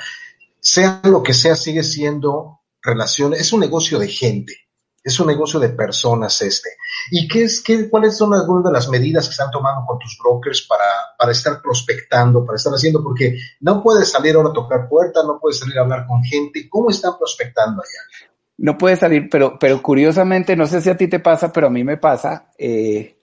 sea 0.59 0.99
lo 1.05 1.23
que 1.23 1.33
sea, 1.33 1.55
sigue 1.55 1.81
siendo 1.81 2.59
relaciones, 2.81 3.39
es 3.39 3.53
un 3.53 3.61
negocio 3.61 3.99
de 3.99 4.09
gente, 4.09 4.64
es 5.05 5.19
un 5.19 5.27
negocio 5.27 5.59
de 5.59 5.69
personas 5.69 6.41
este. 6.41 6.71
¿Y 7.11 7.27
qué 7.27 7.43
es, 7.43 7.61
qué, 7.61 7.87
cuáles 7.87 8.17
son 8.17 8.33
algunas 8.33 8.63
de 8.63 8.71
las 8.71 8.89
medidas 8.89 9.27
que 9.27 9.31
están 9.31 9.51
tomando 9.51 9.85
con 9.85 9.99
tus 9.99 10.17
brokers 10.17 10.65
para, 10.67 10.83
para 11.15 11.31
estar 11.31 11.61
prospectando, 11.61 12.43
para 12.43 12.55
estar 12.55 12.73
haciendo? 12.73 13.03
Porque 13.03 13.37
no 13.59 13.83
puedes 13.83 14.09
salir 14.09 14.35
ahora 14.35 14.49
a 14.49 14.53
tocar 14.53 14.89
puertas, 14.89 15.23
no 15.23 15.39
puedes 15.39 15.59
salir 15.59 15.77
a 15.77 15.81
hablar 15.81 16.07
con 16.07 16.23
gente. 16.23 16.67
¿Cómo 16.67 16.89
están 16.89 17.19
prospectando 17.19 17.83
allá? 17.83 18.25
No 18.57 18.79
puedes 18.79 18.97
salir, 18.97 19.29
pero, 19.29 19.59
pero 19.59 19.79
curiosamente, 19.79 20.55
no 20.55 20.65
sé 20.65 20.81
si 20.81 20.89
a 20.89 20.97
ti 20.97 21.07
te 21.07 21.19
pasa, 21.19 21.53
pero 21.53 21.67
a 21.67 21.69
mí 21.69 21.83
me 21.83 21.97
pasa. 21.97 22.51
Eh, 22.57 23.19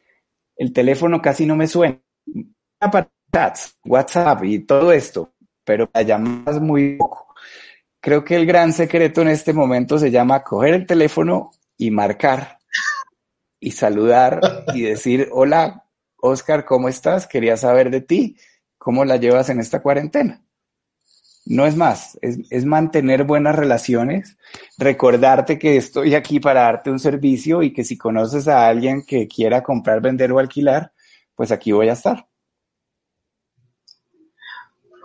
el 0.57 0.73
teléfono 0.73 1.21
casi 1.21 1.47
no 1.47 1.57
me 1.57 1.67
suena. 1.67 1.99
Para 2.79 3.11
WhatsApp 3.85 4.45
y 4.45 4.61
todo 4.61 4.93
esto, 4.93 5.33
pero 5.65 5.91
la 5.93 6.03
llamadas 6.03 6.61
muy 6.61 6.97
poco. 6.97 7.35
Creo 8.01 8.25
que 8.25 8.37
el 8.37 8.47
gran 8.47 8.73
secreto 8.73 9.23
en 9.23 9.29
este 9.29 9.53
momento 9.53 9.99
se 9.99 10.13
llama 10.13 10.45
coger 10.45 10.75
el 10.75 10.87
teléfono 10.87 11.51
y 11.83 11.91
marcar 11.91 12.59
y 13.59 13.73
saludar 13.73 14.41
y 14.73 14.83
decir, 14.83 15.29
hola, 15.33 15.85
Oscar, 16.17 16.65
¿cómo 16.65 16.89
estás? 16.89 17.27
Quería 17.27 17.57
saber 17.57 17.91
de 17.91 18.01
ti. 18.01 18.37
¿Cómo 18.79 19.05
la 19.05 19.17
llevas 19.17 19.49
en 19.49 19.59
esta 19.59 19.83
cuarentena? 19.83 20.45
No 21.45 21.67
es 21.67 21.75
más, 21.75 22.17
es, 22.23 22.39
es, 22.51 22.65
mantener 22.65 23.25
buenas 23.25 23.57
relaciones, 23.57 24.39
recordarte 24.79 25.59
que 25.59 25.77
estoy 25.77 26.15
aquí 26.15 26.39
para 26.39 26.63
darte 26.63 26.89
un 26.89 27.01
servicio 27.01 27.65
y 27.65 27.73
que 27.73 27.83
si 27.83 27.99
conoces 27.99 28.47
a 28.47 28.69
alguien 28.69 29.03
que 29.05 29.27
quiera 29.27 29.61
comprar, 29.61 30.01
vender 30.01 30.31
o 30.31 30.39
alquilar, 30.39 30.93
pues 31.35 31.51
aquí 31.51 31.73
voy 31.73 31.89
a 31.89 31.95
estar. 31.95 32.29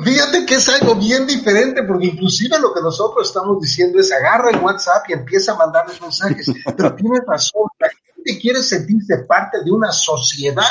Fíjate 0.07 0.45
que 0.45 0.55
es 0.55 0.69
algo 0.69 0.95
bien 0.95 1.27
diferente, 1.27 1.83
porque 1.83 2.05
inclusive 2.05 2.57
lo 2.59 2.73
que 2.73 2.79
nosotros 2.79 3.27
estamos 3.27 3.59
diciendo 3.59 3.99
es 3.99 4.09
agarra 4.13 4.51
el 4.51 4.59
WhatsApp 4.59 5.03
y 5.09 5.13
empieza 5.13 5.51
a 5.51 5.57
mandarles 5.57 6.01
mensajes. 6.01 6.49
Pero 6.77 6.95
tienes 6.95 7.21
razón, 7.27 7.63
la 7.77 7.89
gente 7.89 8.39
quiere 8.39 8.63
sentirse 8.63 9.17
parte 9.27 9.63
de 9.65 9.71
una 9.71 9.91
sociedad 9.91 10.63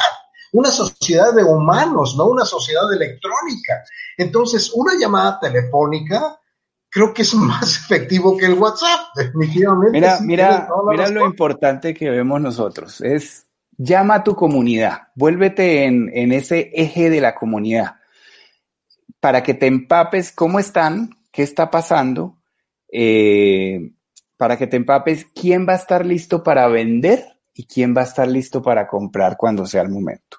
una 0.53 0.71
sociedad 0.71 1.35
de 1.35 1.45
humanos, 1.45 2.17
no 2.17 2.27
una 2.29 2.47
sociedad 2.47 2.91
electrónica. 2.91 3.85
Entonces, 4.17 4.73
una 4.75 4.95
llamada 4.99 5.39
telefónica 5.39 6.41
creo 6.89 7.13
que 7.13 7.23
es 7.23 7.35
más 7.35 7.77
efectivo 7.77 8.39
que 8.39 8.47
el 8.47 8.55
WhatsApp, 8.55 9.01
definitivamente. 9.17 9.93
Mira, 9.93 10.19
mira, 10.23 10.69
mira 10.89 11.09
lo 11.11 11.27
importante 11.27 11.93
que 11.93 12.09
vemos 12.09 12.41
nosotros, 12.41 13.03
es 13.03 13.47
llama 13.77 14.15
a 14.15 14.25
tu 14.25 14.35
comunidad, 14.35 15.09
vuélvete 15.15 15.85
en, 15.85 16.11
en 16.15 16.33
ese 16.33 16.71
eje 16.73 17.11
de 17.11 17.21
la 17.21 17.35
comunidad 17.35 17.97
para 19.21 19.43
que 19.43 19.55
te 19.55 19.67
empapes 19.67 20.33
cómo 20.33 20.59
están, 20.59 21.11
qué 21.33 21.43
está 21.43 21.71
pasando, 21.71 22.39
eh, 22.93 23.93
para 24.37 24.57
que 24.57 24.67
te 24.67 24.77
empapes 24.77 25.27
quién 25.35 25.67
va 25.69 25.73
a 25.73 25.77
estar 25.77 26.05
listo 26.05 26.43
para 26.43 26.69
vender 26.69 27.25
y 27.55 27.67
quién 27.67 27.97
va 27.97 28.03
a 28.03 28.05
estar 28.05 28.29
listo 28.29 28.63
para 28.63 28.87
comprar 28.87 29.37
cuando 29.37 29.67
sea 29.67 29.83
el 29.83 29.89
momento. 29.89 30.39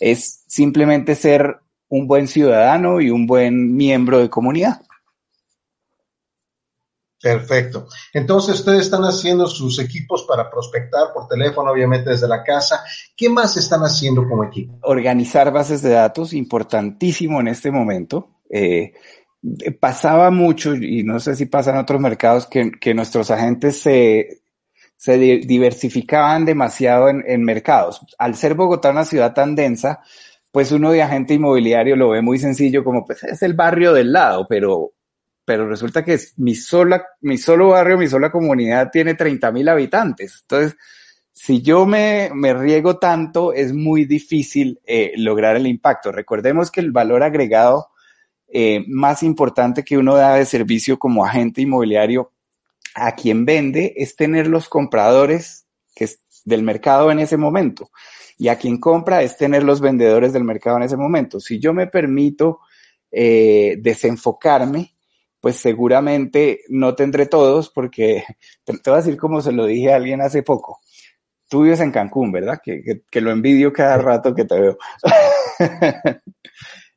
Es 0.00 0.44
simplemente 0.46 1.14
ser 1.14 1.58
un 1.88 2.06
buen 2.06 2.28
ciudadano 2.28 3.00
y 3.00 3.10
un 3.10 3.26
buen 3.26 3.74
miembro 3.76 4.20
de 4.20 4.30
comunidad. 4.30 4.80
Perfecto. 7.24 7.88
Entonces 8.12 8.56
ustedes 8.56 8.80
están 8.80 9.02
haciendo 9.02 9.46
sus 9.46 9.78
equipos 9.78 10.24
para 10.28 10.50
prospectar 10.50 11.12
por 11.14 11.26
teléfono, 11.26 11.70
obviamente 11.70 12.10
desde 12.10 12.28
la 12.28 12.42
casa. 12.42 12.84
¿Qué 13.16 13.30
más 13.30 13.56
están 13.56 13.80
haciendo 13.80 14.28
como 14.28 14.44
equipo? 14.44 14.78
Organizar 14.82 15.50
bases 15.50 15.80
de 15.80 15.90
datos, 15.90 16.34
importantísimo 16.34 17.40
en 17.40 17.48
este 17.48 17.70
momento. 17.70 18.40
Eh, 18.50 18.92
pasaba 19.80 20.30
mucho, 20.30 20.74
y 20.74 21.02
no 21.02 21.18
sé 21.18 21.34
si 21.34 21.46
pasa 21.46 21.70
en 21.70 21.78
otros 21.78 21.98
mercados, 21.98 22.46
que 22.46 22.94
nuestros 22.94 23.30
agentes 23.30 23.80
se, 23.80 24.42
se 25.04 25.18
diversificaban 25.18 26.44
demasiado 26.44 27.08
en, 27.08 27.42
mercados. 27.42 28.00
Al 28.18 28.36
ser 28.36 28.54
Bogotá 28.54 28.90
una 28.90 29.04
ciudad 29.04 29.34
tan 29.34 29.54
densa, 29.54 30.00
pues 30.50 30.72
uno 30.72 30.92
de 30.92 31.02
agente 31.02 31.34
inmobiliario 31.34 31.94
lo 31.94 32.10
ve 32.10 32.22
muy 32.22 32.38
sencillo 32.38 32.84
como 32.84 33.04
pues 33.04 33.22
es 33.24 33.42
el 33.42 33.54
barrio 33.54 33.92
del 33.92 34.12
lado, 34.12 34.46
pero, 34.48 34.92
pero 35.44 35.68
resulta 35.68 36.04
que 36.04 36.18
mi 36.36 36.54
sola, 36.54 37.04
mi 37.20 37.38
solo 37.38 37.68
barrio, 37.68 37.98
mi 37.98 38.08
sola 38.08 38.30
comunidad 38.30 38.90
tiene 38.90 39.14
30 39.14 39.52
mil 39.52 39.68
habitantes. 39.68 40.40
Entonces, 40.42 40.76
si 41.32 41.62
yo 41.62 41.84
me, 41.84 42.30
me 42.32 42.54
riego 42.54 42.98
tanto, 42.98 43.52
es 43.52 43.72
muy 43.72 44.04
difícil 44.04 44.80
eh, 44.86 45.12
lograr 45.16 45.56
el 45.56 45.66
impacto. 45.66 46.12
Recordemos 46.12 46.70
que 46.70 46.80
el 46.80 46.92
valor 46.92 47.22
agregado 47.22 47.88
eh, 48.48 48.84
más 48.86 49.22
importante 49.22 49.82
que 49.82 49.98
uno 49.98 50.14
da 50.14 50.36
de 50.36 50.46
servicio 50.46 50.98
como 50.98 51.24
agente 51.24 51.60
inmobiliario 51.60 52.30
a 52.94 53.16
quien 53.16 53.44
vende 53.44 53.94
es 53.96 54.14
tener 54.14 54.46
los 54.46 54.68
compradores 54.68 55.66
que 55.94 56.04
es 56.04 56.20
del 56.44 56.62
mercado 56.62 57.10
en 57.10 57.18
ese 57.18 57.36
momento. 57.36 57.90
Y 58.38 58.48
a 58.48 58.56
quien 58.56 58.78
compra 58.78 59.22
es 59.22 59.36
tener 59.36 59.64
los 59.64 59.80
vendedores 59.80 60.32
del 60.32 60.44
mercado 60.44 60.76
en 60.76 60.84
ese 60.84 60.96
momento. 60.96 61.40
Si 61.40 61.58
yo 61.58 61.72
me 61.72 61.86
permito 61.86 62.60
eh, 63.10 63.76
desenfocarme, 63.80 64.93
pues 65.44 65.56
seguramente 65.56 66.62
no 66.70 66.94
tendré 66.94 67.26
todos 67.26 67.68
porque 67.68 68.24
te, 68.64 68.72
voy 68.86 68.94
a 68.94 69.02
decir 69.02 69.18
como 69.18 69.42
se 69.42 69.52
lo 69.52 69.66
dije 69.66 69.92
a 69.92 69.96
alguien 69.96 70.22
hace 70.22 70.42
poco. 70.42 70.80
Tú 71.50 71.64
vives 71.64 71.80
en 71.80 71.92
Cancún, 71.92 72.32
¿verdad? 72.32 72.62
Que, 72.64 73.02
que 73.10 73.20
lo 73.20 73.30
envidio 73.30 73.70
cada 73.70 73.98
rato 73.98 74.34
que 74.34 74.46
te 74.46 74.58
veo. 74.58 74.78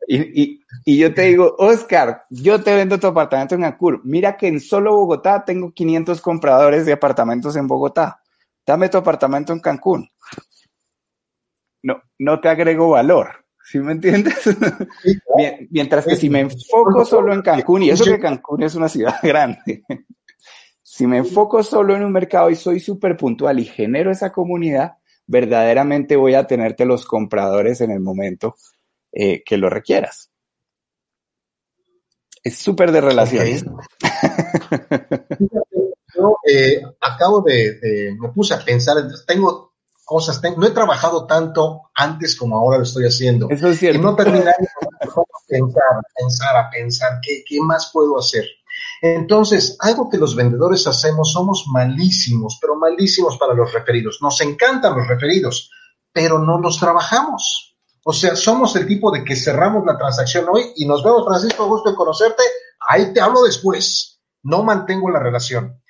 Y, 0.09 0.61
y, 0.85 0.97
yo 0.97 1.13
te 1.13 1.23
digo, 1.23 1.57
Oscar, 1.59 2.23
yo 2.29 2.63
te 2.63 2.73
vendo 2.73 2.97
tu 2.97 3.07
apartamento 3.07 3.55
en 3.55 3.61
Cancún. 3.63 3.99
Mira 4.05 4.37
que 4.37 4.47
en 4.47 4.61
solo 4.61 4.95
Bogotá 4.95 5.43
tengo 5.43 5.73
500 5.73 6.21
compradores 6.21 6.85
de 6.85 6.93
apartamentos 6.93 7.57
en 7.57 7.67
Bogotá. 7.67 8.21
Dame 8.65 8.87
tu 8.87 8.97
apartamento 8.97 9.51
en 9.51 9.59
Cancún. 9.59 10.09
No, 11.83 12.01
no 12.19 12.39
te 12.39 12.47
agrego 12.47 12.91
valor. 12.91 13.46
¿Sí 13.69 13.79
me 13.79 13.91
entiendes? 13.91 14.37
Mientras 15.71 16.05
que 16.05 16.15
si 16.15 16.29
me 16.29 16.39
enfoco 16.39 17.03
solo 17.03 17.33
en 17.33 17.41
Cancún, 17.41 17.83
y 17.83 17.89
eso 17.89 18.05
que 18.05 18.17
Cancún 18.17 18.63
es 18.63 18.75
una 18.75 18.87
ciudad 18.87 19.15
grande, 19.23 19.83
si 20.81 21.05
me 21.05 21.17
enfoco 21.17 21.61
solo 21.63 21.93
en 21.93 22.05
un 22.05 22.13
mercado 22.13 22.49
y 22.49 22.55
soy 22.55 22.79
súper 22.79 23.17
puntual 23.17 23.59
y 23.59 23.65
genero 23.65 24.09
esa 24.09 24.31
comunidad, 24.31 24.93
verdaderamente 25.25 26.15
voy 26.15 26.35
a 26.35 26.47
tenerte 26.47 26.85
los 26.85 27.05
compradores 27.05 27.81
en 27.81 27.91
el 27.91 27.99
momento 27.99 28.55
eh, 29.11 29.43
que 29.45 29.57
lo 29.57 29.69
requieras. 29.69 30.31
Es 32.41 32.57
súper 32.57 32.93
de 32.93 33.01
relaciones. 33.01 33.65
yo 36.15 36.37
eh, 36.49 36.81
acabo 37.01 37.41
de, 37.41 38.15
me 38.17 38.29
puse 38.29 38.53
a 38.53 38.63
pensar, 38.63 38.95
tengo 39.27 39.73
cosas, 40.07 40.41
no 40.55 40.65
he 40.65 40.71
trabajado 40.71 41.27
tanto 41.27 41.81
antes 41.93 42.37
como 42.37 42.57
ahora 42.57 42.77
lo 42.77 42.83
estoy 42.83 43.05
haciendo. 43.05 43.49
Eso 43.49 43.67
es 43.67 43.77
cierto. 43.77 43.99
Y 43.99 44.01
no 44.01 44.15
terminar 44.15 44.55
pensar, 45.47 45.83
a 45.83 46.01
pensar, 46.15 46.55
a 46.55 46.69
pensar, 46.69 47.19
¿qué, 47.21 47.43
¿qué 47.45 47.59
más 47.59 47.91
puedo 47.91 48.17
hacer? 48.17 48.45
Entonces, 49.01 49.75
algo 49.81 50.09
que 50.09 50.17
los 50.17 50.33
vendedores 50.33 50.87
hacemos, 50.87 51.33
somos 51.33 51.65
malísimos, 51.67 52.57
pero 52.61 52.77
malísimos 52.77 53.37
para 53.37 53.53
los 53.53 53.73
referidos. 53.73 54.19
Nos 54.21 54.39
encantan 54.39 54.97
los 54.97 55.07
referidos, 55.07 55.69
pero 56.13 56.39
no 56.39 56.57
los 56.57 56.79
trabajamos. 56.79 57.75
O 58.05 58.13
sea, 58.13 58.37
somos 58.37 58.77
el 58.77 58.87
tipo 58.87 59.11
de 59.11 59.25
que 59.25 59.35
cerramos 59.35 59.85
la 59.85 59.97
transacción 59.97 60.45
hoy 60.49 60.71
y 60.77 60.85
nos 60.85 61.03
vemos, 61.03 61.25
Francisco, 61.25 61.67
gusto 61.67 61.89
en 61.89 61.95
conocerte, 61.95 62.43
ahí 62.87 63.11
te 63.13 63.19
hablo 63.19 63.43
después. 63.43 64.21
No 64.43 64.63
mantengo 64.63 65.09
la 65.09 65.19
relación. 65.19 65.81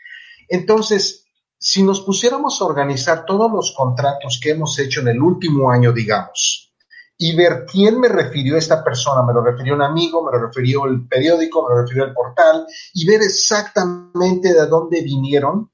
Entonces, 0.50 1.27
si 1.60 1.84
nos 1.84 2.02
pusiéramos 2.02 2.62
a 2.62 2.66
organizar 2.66 3.26
todos 3.26 3.52
los 3.52 3.74
contratos 3.76 4.40
que 4.42 4.52
hemos 4.52 4.78
hecho 4.80 5.02
en 5.02 5.10
el 5.10 5.22
último 5.22 5.72
año, 5.72 5.92
digamos, 5.92 6.72
y 7.18 7.36
ver 7.36 7.66
quién 7.66 8.00
me 8.00 8.10
refirió 8.10 8.58
esta 8.58 8.84
persona, 8.84 9.24
me 9.24 9.34
lo 9.34 9.44
refirió 9.44 9.74
un 9.74 9.82
amigo, 9.82 10.24
me 10.24 10.32
lo 10.32 10.46
refirió 10.46 10.86
el 10.86 11.08
periódico, 11.08 11.68
me 11.68 11.74
lo 11.74 11.82
refirió 11.82 12.04
el 12.06 12.14
portal, 12.14 12.68
y 12.94 13.08
ver 13.08 13.22
exactamente 13.24 14.54
de 14.54 14.68
dónde 14.68 15.02
vinieron, 15.02 15.72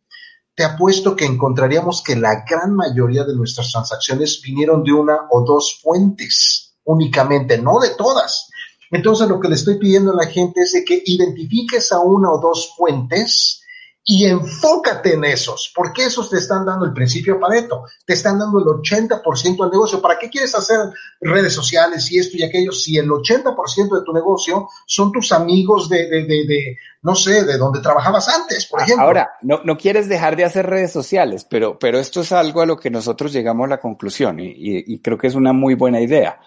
te 0.56 0.64
apuesto 0.64 1.16
que 1.16 1.26
encontraríamos 1.26 2.02
que 2.04 2.16
la 2.16 2.46
gran 2.48 2.76
mayoría 2.76 3.24
de 3.24 3.36
nuestras 3.36 3.72
transacciones 3.72 4.42
vinieron 4.42 4.84
de 4.84 4.94
una 4.94 5.28
o 5.32 5.44
dos 5.44 5.82
fuentes 5.82 6.76
únicamente, 6.86 7.58
no 7.58 7.80
de 7.80 7.96
todas. 7.96 8.50
Entonces 8.92 9.28
lo 9.28 9.40
que 9.40 9.50
le 9.50 9.56
estoy 9.56 9.80
pidiendo 9.80 10.12
a 10.12 10.24
la 10.24 10.28
gente 10.28 10.62
es 10.62 10.74
de 10.74 10.86
que 10.86 11.02
identifiques 11.06 11.92
a 11.92 12.00
una 12.00 12.32
o 12.32 12.40
dos 12.40 12.74
fuentes 12.78 13.63
y 14.06 14.26
enfócate 14.26 15.14
en 15.14 15.24
esos, 15.24 15.72
porque 15.74 16.06
esos 16.06 16.30
te 16.30 16.38
están 16.38 16.66
dando 16.66 16.86
el 16.86 16.92
principio 16.92 17.40
Pareto, 17.40 17.86
te 18.06 18.14
están 18.14 18.38
dando 18.38 18.60
el 18.60 18.66
80% 18.66 19.64
al 19.64 19.72
negocio. 19.72 20.02
¿Para 20.02 20.20
qué 20.20 20.30
quieres 20.30 20.54
hacer 20.56 20.78
redes 21.22 21.54
sociales 21.54 22.12
y 22.12 22.20
esto 22.20 22.36
y 22.36 22.44
aquello 22.44 22.74
si 22.74 22.98
el 22.98 23.08
80% 23.08 24.00
de 24.00 24.06
tu 24.06 24.12
negocio 24.12 24.68
son 24.86 25.12
tus 25.14 25.32
amigos 25.32 25.88
de, 25.88 26.10
de, 26.10 26.26
de, 26.26 26.78
no 27.02 27.16
sé, 27.16 27.46
de 27.46 27.58
donde 27.58 27.80
trabajabas 27.80 28.28
antes, 28.28 28.66
por 28.66 28.82
ejemplo? 28.82 29.06
Ahora, 29.06 29.32
no, 29.42 29.62
no 29.64 29.78
quieres 29.78 30.10
dejar 30.10 30.36
de 30.36 30.44
hacer 30.44 30.66
redes 30.66 30.92
sociales, 30.92 31.48
pero, 31.50 31.80
pero 31.80 31.98
esto 31.98 32.22
es 32.22 32.34
algo 32.34 32.60
a 32.60 32.66
lo 32.66 32.78
que 32.78 32.90
nosotros 32.90 33.32
llegamos 33.32 33.66
a 33.66 33.70
la 33.70 33.80
conclusión 33.80 34.42
y, 34.42 34.54
y 34.58 35.00
creo 35.00 35.18
que 35.18 35.28
es 35.28 35.36
una 35.36 35.54
muy 35.54 35.76
buena 35.76 36.02
idea. 36.02 36.42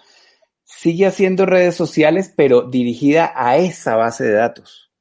Sigue 0.63 1.07
haciendo 1.07 1.47
redes 1.47 1.75
sociales, 1.75 2.31
pero 2.35 2.61
dirigida 2.61 3.33
a 3.35 3.57
esa 3.57 3.95
base 3.95 4.25
de 4.25 4.33
datos. 4.33 4.91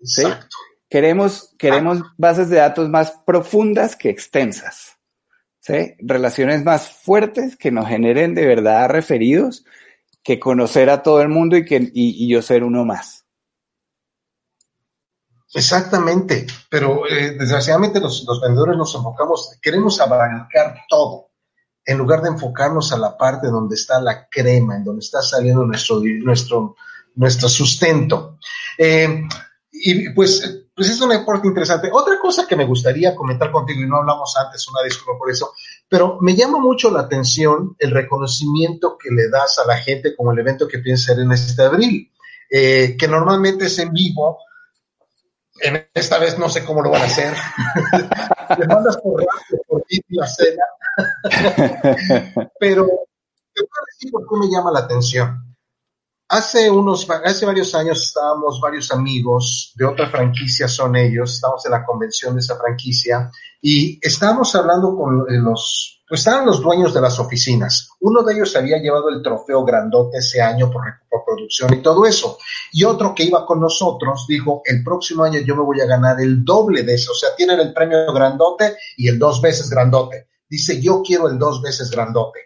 Exacto. 0.00 0.56
Queremos, 0.88 1.54
queremos 1.58 2.02
bases 2.16 2.48
de 2.48 2.56
datos 2.56 2.88
más 2.88 3.12
profundas 3.26 3.96
que 3.96 4.08
extensas. 4.08 4.96
¿sí? 5.60 5.94
Relaciones 5.98 6.64
más 6.64 6.88
fuertes 6.88 7.56
que 7.56 7.72
nos 7.72 7.88
generen 7.88 8.34
de 8.34 8.46
verdad 8.46 8.88
referidos 8.88 9.64
que 10.22 10.38
conocer 10.38 10.90
a 10.90 11.02
todo 11.02 11.22
el 11.22 11.28
mundo 11.28 11.56
y, 11.56 11.64
que, 11.64 11.90
y, 11.92 12.28
yo 12.28 12.42
ser 12.42 12.64
uno 12.64 12.84
más. 12.84 13.24
Exactamente, 15.54 16.46
pero 16.68 17.08
eh, 17.08 17.36
desgraciadamente 17.38 18.00
los, 18.00 18.24
los, 18.26 18.40
vendedores 18.40 18.76
nos 18.76 18.94
enfocamos, 18.94 19.56
queremos 19.62 20.00
abarcar 20.00 20.80
todo, 20.88 21.30
en 21.84 21.98
lugar 21.98 22.22
de 22.22 22.30
enfocarnos 22.30 22.92
a 22.92 22.98
la 22.98 23.16
parte 23.16 23.46
donde 23.46 23.76
está 23.76 24.00
la 24.00 24.28
crema, 24.28 24.76
en 24.76 24.84
donde 24.84 25.00
está 25.00 25.22
saliendo 25.22 25.64
nuestro, 25.64 26.00
nuestro, 26.00 26.74
nuestro 27.14 27.48
sustento. 27.48 28.38
Eh, 28.76 29.22
y 29.90 30.10
pues 30.10 30.66
pues 30.76 30.90
es 30.90 31.00
una 31.00 31.24
parte 31.24 31.48
interesante. 31.48 31.88
Otra 31.90 32.18
cosa 32.20 32.46
que 32.46 32.54
me 32.54 32.66
gustaría 32.66 33.16
comentar 33.16 33.50
contigo, 33.50 33.80
y 33.80 33.86
no 33.86 33.96
hablamos 33.96 34.36
antes, 34.36 34.68
una 34.68 34.82
disculpa 34.82 35.18
por 35.18 35.30
eso, 35.30 35.54
pero 35.88 36.18
me 36.20 36.36
llama 36.36 36.58
mucho 36.58 36.90
la 36.90 37.00
atención 37.00 37.74
el 37.78 37.92
reconocimiento 37.92 38.98
que 38.98 39.08
le 39.10 39.30
das 39.30 39.58
a 39.58 39.66
la 39.66 39.78
gente 39.78 40.14
como 40.14 40.32
el 40.32 40.38
evento 40.38 40.68
que 40.68 40.80
piensa 40.80 41.14
ser 41.14 41.22
en 41.22 41.32
este 41.32 41.62
abril, 41.62 42.12
eh, 42.50 42.94
que 42.98 43.08
normalmente 43.08 43.64
es 43.64 43.78
en 43.78 43.90
vivo. 43.90 44.38
Esta 45.94 46.18
vez 46.18 46.38
no 46.38 46.50
sé 46.50 46.62
cómo 46.62 46.82
lo 46.82 46.90
van 46.90 47.00
a 47.00 47.06
hacer. 47.06 47.34
Le 48.58 48.66
mandas 48.66 48.98
por 48.98 49.24
por 49.66 49.82
la 50.08 50.26
cena. 50.26 50.64
pero 52.60 52.86
te 53.54 53.62
voy 53.62 53.70
a 53.70 53.86
decir 53.90 54.12
por 54.12 54.28
qué 54.28 54.36
me 54.36 54.50
llama 54.50 54.70
la 54.70 54.80
atención. 54.80 55.55
Hace 56.28 56.68
unos, 56.68 57.08
hace 57.24 57.46
varios 57.46 57.72
años 57.76 58.02
estábamos 58.02 58.60
varios 58.60 58.90
amigos 58.90 59.72
de 59.76 59.84
otra 59.84 60.10
franquicia, 60.10 60.66
son 60.66 60.96
ellos, 60.96 61.34
estábamos 61.34 61.64
en 61.66 61.70
la 61.70 61.84
convención 61.84 62.34
de 62.34 62.40
esa 62.40 62.56
franquicia 62.56 63.30
y 63.62 63.96
estábamos 64.02 64.52
hablando 64.56 64.96
con 64.96 65.24
los, 65.28 66.02
pues 66.08 66.20
estaban 66.20 66.46
los 66.46 66.60
dueños 66.60 66.92
de 66.92 67.00
las 67.00 67.20
oficinas. 67.20 67.90
Uno 68.00 68.24
de 68.24 68.34
ellos 68.34 68.56
había 68.56 68.78
llevado 68.78 69.08
el 69.08 69.22
trofeo 69.22 69.64
grandote 69.64 70.18
ese 70.18 70.42
año 70.42 70.68
por, 70.68 70.82
por 71.08 71.24
producción 71.24 71.74
y 71.74 71.82
todo 71.82 72.04
eso. 72.04 72.38
Y 72.72 72.82
otro 72.82 73.14
que 73.14 73.22
iba 73.22 73.46
con 73.46 73.60
nosotros 73.60 74.26
dijo, 74.28 74.62
el 74.64 74.82
próximo 74.82 75.22
año 75.22 75.38
yo 75.40 75.54
me 75.54 75.62
voy 75.62 75.80
a 75.80 75.86
ganar 75.86 76.20
el 76.20 76.44
doble 76.44 76.82
de 76.82 76.94
eso. 76.94 77.12
O 77.12 77.14
sea, 77.14 77.36
tienen 77.36 77.60
el 77.60 77.72
premio 77.72 78.12
grandote 78.12 78.76
y 78.96 79.06
el 79.06 79.18
dos 79.18 79.40
veces 79.40 79.70
grandote. 79.70 80.26
Dice, 80.48 80.80
yo 80.80 81.02
quiero 81.02 81.28
el 81.28 81.38
dos 81.38 81.62
veces 81.62 81.88
grandote. 81.88 82.40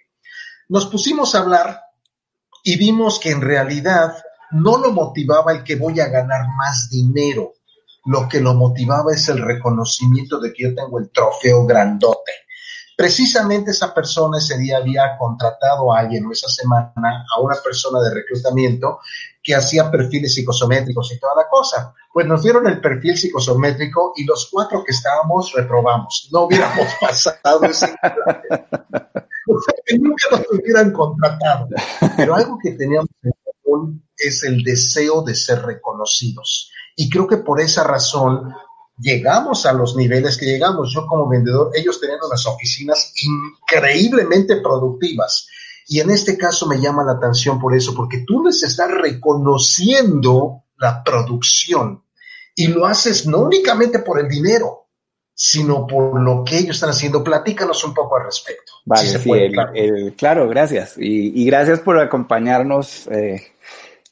Nos 0.68 0.86
pusimos 0.86 1.34
a 1.34 1.40
hablar 1.40 1.80
y 2.62 2.76
vimos 2.76 3.18
que 3.18 3.30
en 3.30 3.40
realidad 3.40 4.16
no 4.52 4.78
lo 4.78 4.92
motivaba 4.92 5.52
el 5.52 5.64
que 5.64 5.76
voy 5.76 6.00
a 6.00 6.08
ganar 6.08 6.46
más 6.56 6.88
dinero. 6.90 7.54
Lo 8.06 8.28
que 8.28 8.40
lo 8.40 8.54
motivaba 8.54 9.12
es 9.12 9.28
el 9.28 9.42
reconocimiento 9.42 10.40
de 10.40 10.52
que 10.52 10.64
yo 10.64 10.74
tengo 10.74 10.98
el 10.98 11.10
trofeo 11.10 11.66
grandote. 11.66 12.32
Precisamente 12.96 13.70
esa 13.70 13.94
persona 13.94 14.36
ese 14.36 14.58
día 14.58 14.76
había 14.76 15.16
contratado 15.18 15.90
a 15.90 16.00
alguien 16.00 16.26
o 16.26 16.32
esa 16.32 16.48
semana 16.48 17.24
a 17.34 17.40
una 17.40 17.56
persona 17.56 17.98
de 18.00 18.12
reclutamiento 18.12 18.98
que 19.42 19.54
hacía 19.54 19.90
perfiles 19.90 20.34
psicosométricos 20.34 21.10
y 21.12 21.18
toda 21.18 21.34
la 21.34 21.48
cosa. 21.48 21.94
Pues 22.12 22.26
nos 22.26 22.42
dieron 22.42 22.66
el 22.66 22.78
perfil 22.78 23.16
psicosométrico 23.16 24.12
y 24.16 24.24
los 24.24 24.50
cuatro 24.50 24.84
que 24.84 24.92
estábamos 24.92 25.52
reprobamos. 25.54 26.28
No 26.30 26.42
hubiéramos 26.42 26.88
pasado 27.00 27.64
ese 27.64 27.94
que 29.84 29.98
nunca 29.98 30.28
nos 30.30 30.46
hubieran 30.52 30.92
contratado. 30.92 31.68
Pero 32.16 32.34
algo 32.34 32.58
que 32.62 32.72
teníamos 32.72 33.08
en 33.22 33.32
común 33.62 34.08
es 34.16 34.42
el 34.44 34.62
deseo 34.62 35.22
de 35.22 35.34
ser 35.34 35.62
reconocidos. 35.62 36.70
Y 36.96 37.08
creo 37.08 37.26
que 37.26 37.38
por 37.38 37.60
esa 37.60 37.84
razón 37.84 38.52
llegamos 38.98 39.66
a 39.66 39.72
los 39.72 39.96
niveles 39.96 40.36
que 40.36 40.46
llegamos. 40.46 40.92
Yo 40.92 41.06
como 41.06 41.28
vendedor, 41.28 41.70
ellos 41.74 42.00
tenían 42.00 42.18
unas 42.26 42.46
oficinas 42.46 43.12
increíblemente 43.22 44.56
productivas. 44.56 45.48
Y 45.86 46.00
en 46.00 46.10
este 46.10 46.36
caso 46.36 46.66
me 46.66 46.80
llama 46.80 47.04
la 47.04 47.12
atención 47.12 47.58
por 47.58 47.74
eso, 47.74 47.94
porque 47.94 48.24
tú 48.26 48.44
les 48.44 48.62
estás 48.62 48.90
reconociendo 48.90 50.64
la 50.78 51.02
producción 51.02 52.04
y 52.54 52.68
lo 52.68 52.86
haces 52.86 53.26
no 53.26 53.38
únicamente 53.38 54.00
por 54.00 54.20
el 54.20 54.28
dinero, 54.28 54.79
sino 55.42 55.86
por 55.86 56.20
lo 56.20 56.44
que 56.44 56.58
ellos 56.58 56.76
están 56.76 56.90
haciendo. 56.90 57.24
Platícanos 57.24 57.82
un 57.84 57.94
poco 57.94 58.18
al 58.18 58.26
respecto. 58.26 58.74
Vale, 58.84 59.08
sí, 59.08 60.12
claro. 60.14 60.46
gracias. 60.46 60.96
Y, 60.98 61.46
gracias 61.46 61.80
por 61.80 61.98
acompañarnos. 61.98 63.06
Eh, 63.06 63.40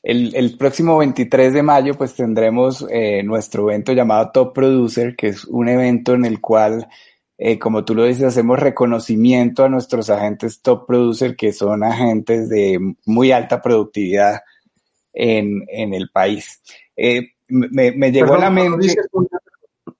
el, 0.02 0.56
próximo 0.56 0.96
23 0.96 1.52
de 1.52 1.62
mayo, 1.62 1.94
pues 1.98 2.14
tendremos 2.14 2.86
eh, 2.88 3.22
nuestro 3.24 3.68
evento 3.68 3.92
llamado 3.92 4.30
Top 4.30 4.54
Producer, 4.54 5.14
que 5.16 5.28
es 5.28 5.44
un 5.44 5.68
evento 5.68 6.14
en 6.14 6.24
el 6.24 6.40
cual, 6.40 6.88
eh, 7.36 7.58
como 7.58 7.84
tú 7.84 7.94
lo 7.94 8.04
dices, 8.04 8.24
hacemos 8.24 8.58
reconocimiento 8.58 9.66
a 9.66 9.68
nuestros 9.68 10.08
agentes 10.08 10.62
Top 10.62 10.86
Producer, 10.86 11.36
que 11.36 11.52
son 11.52 11.84
agentes 11.84 12.48
de 12.48 12.78
muy 13.04 13.32
alta 13.32 13.60
productividad 13.60 14.40
en, 15.12 15.66
el 15.68 16.08
país. 16.08 16.62
me, 17.48 18.12
llegó 18.12 18.32
a 18.32 18.38
la 18.38 18.50
mente. 18.50 18.96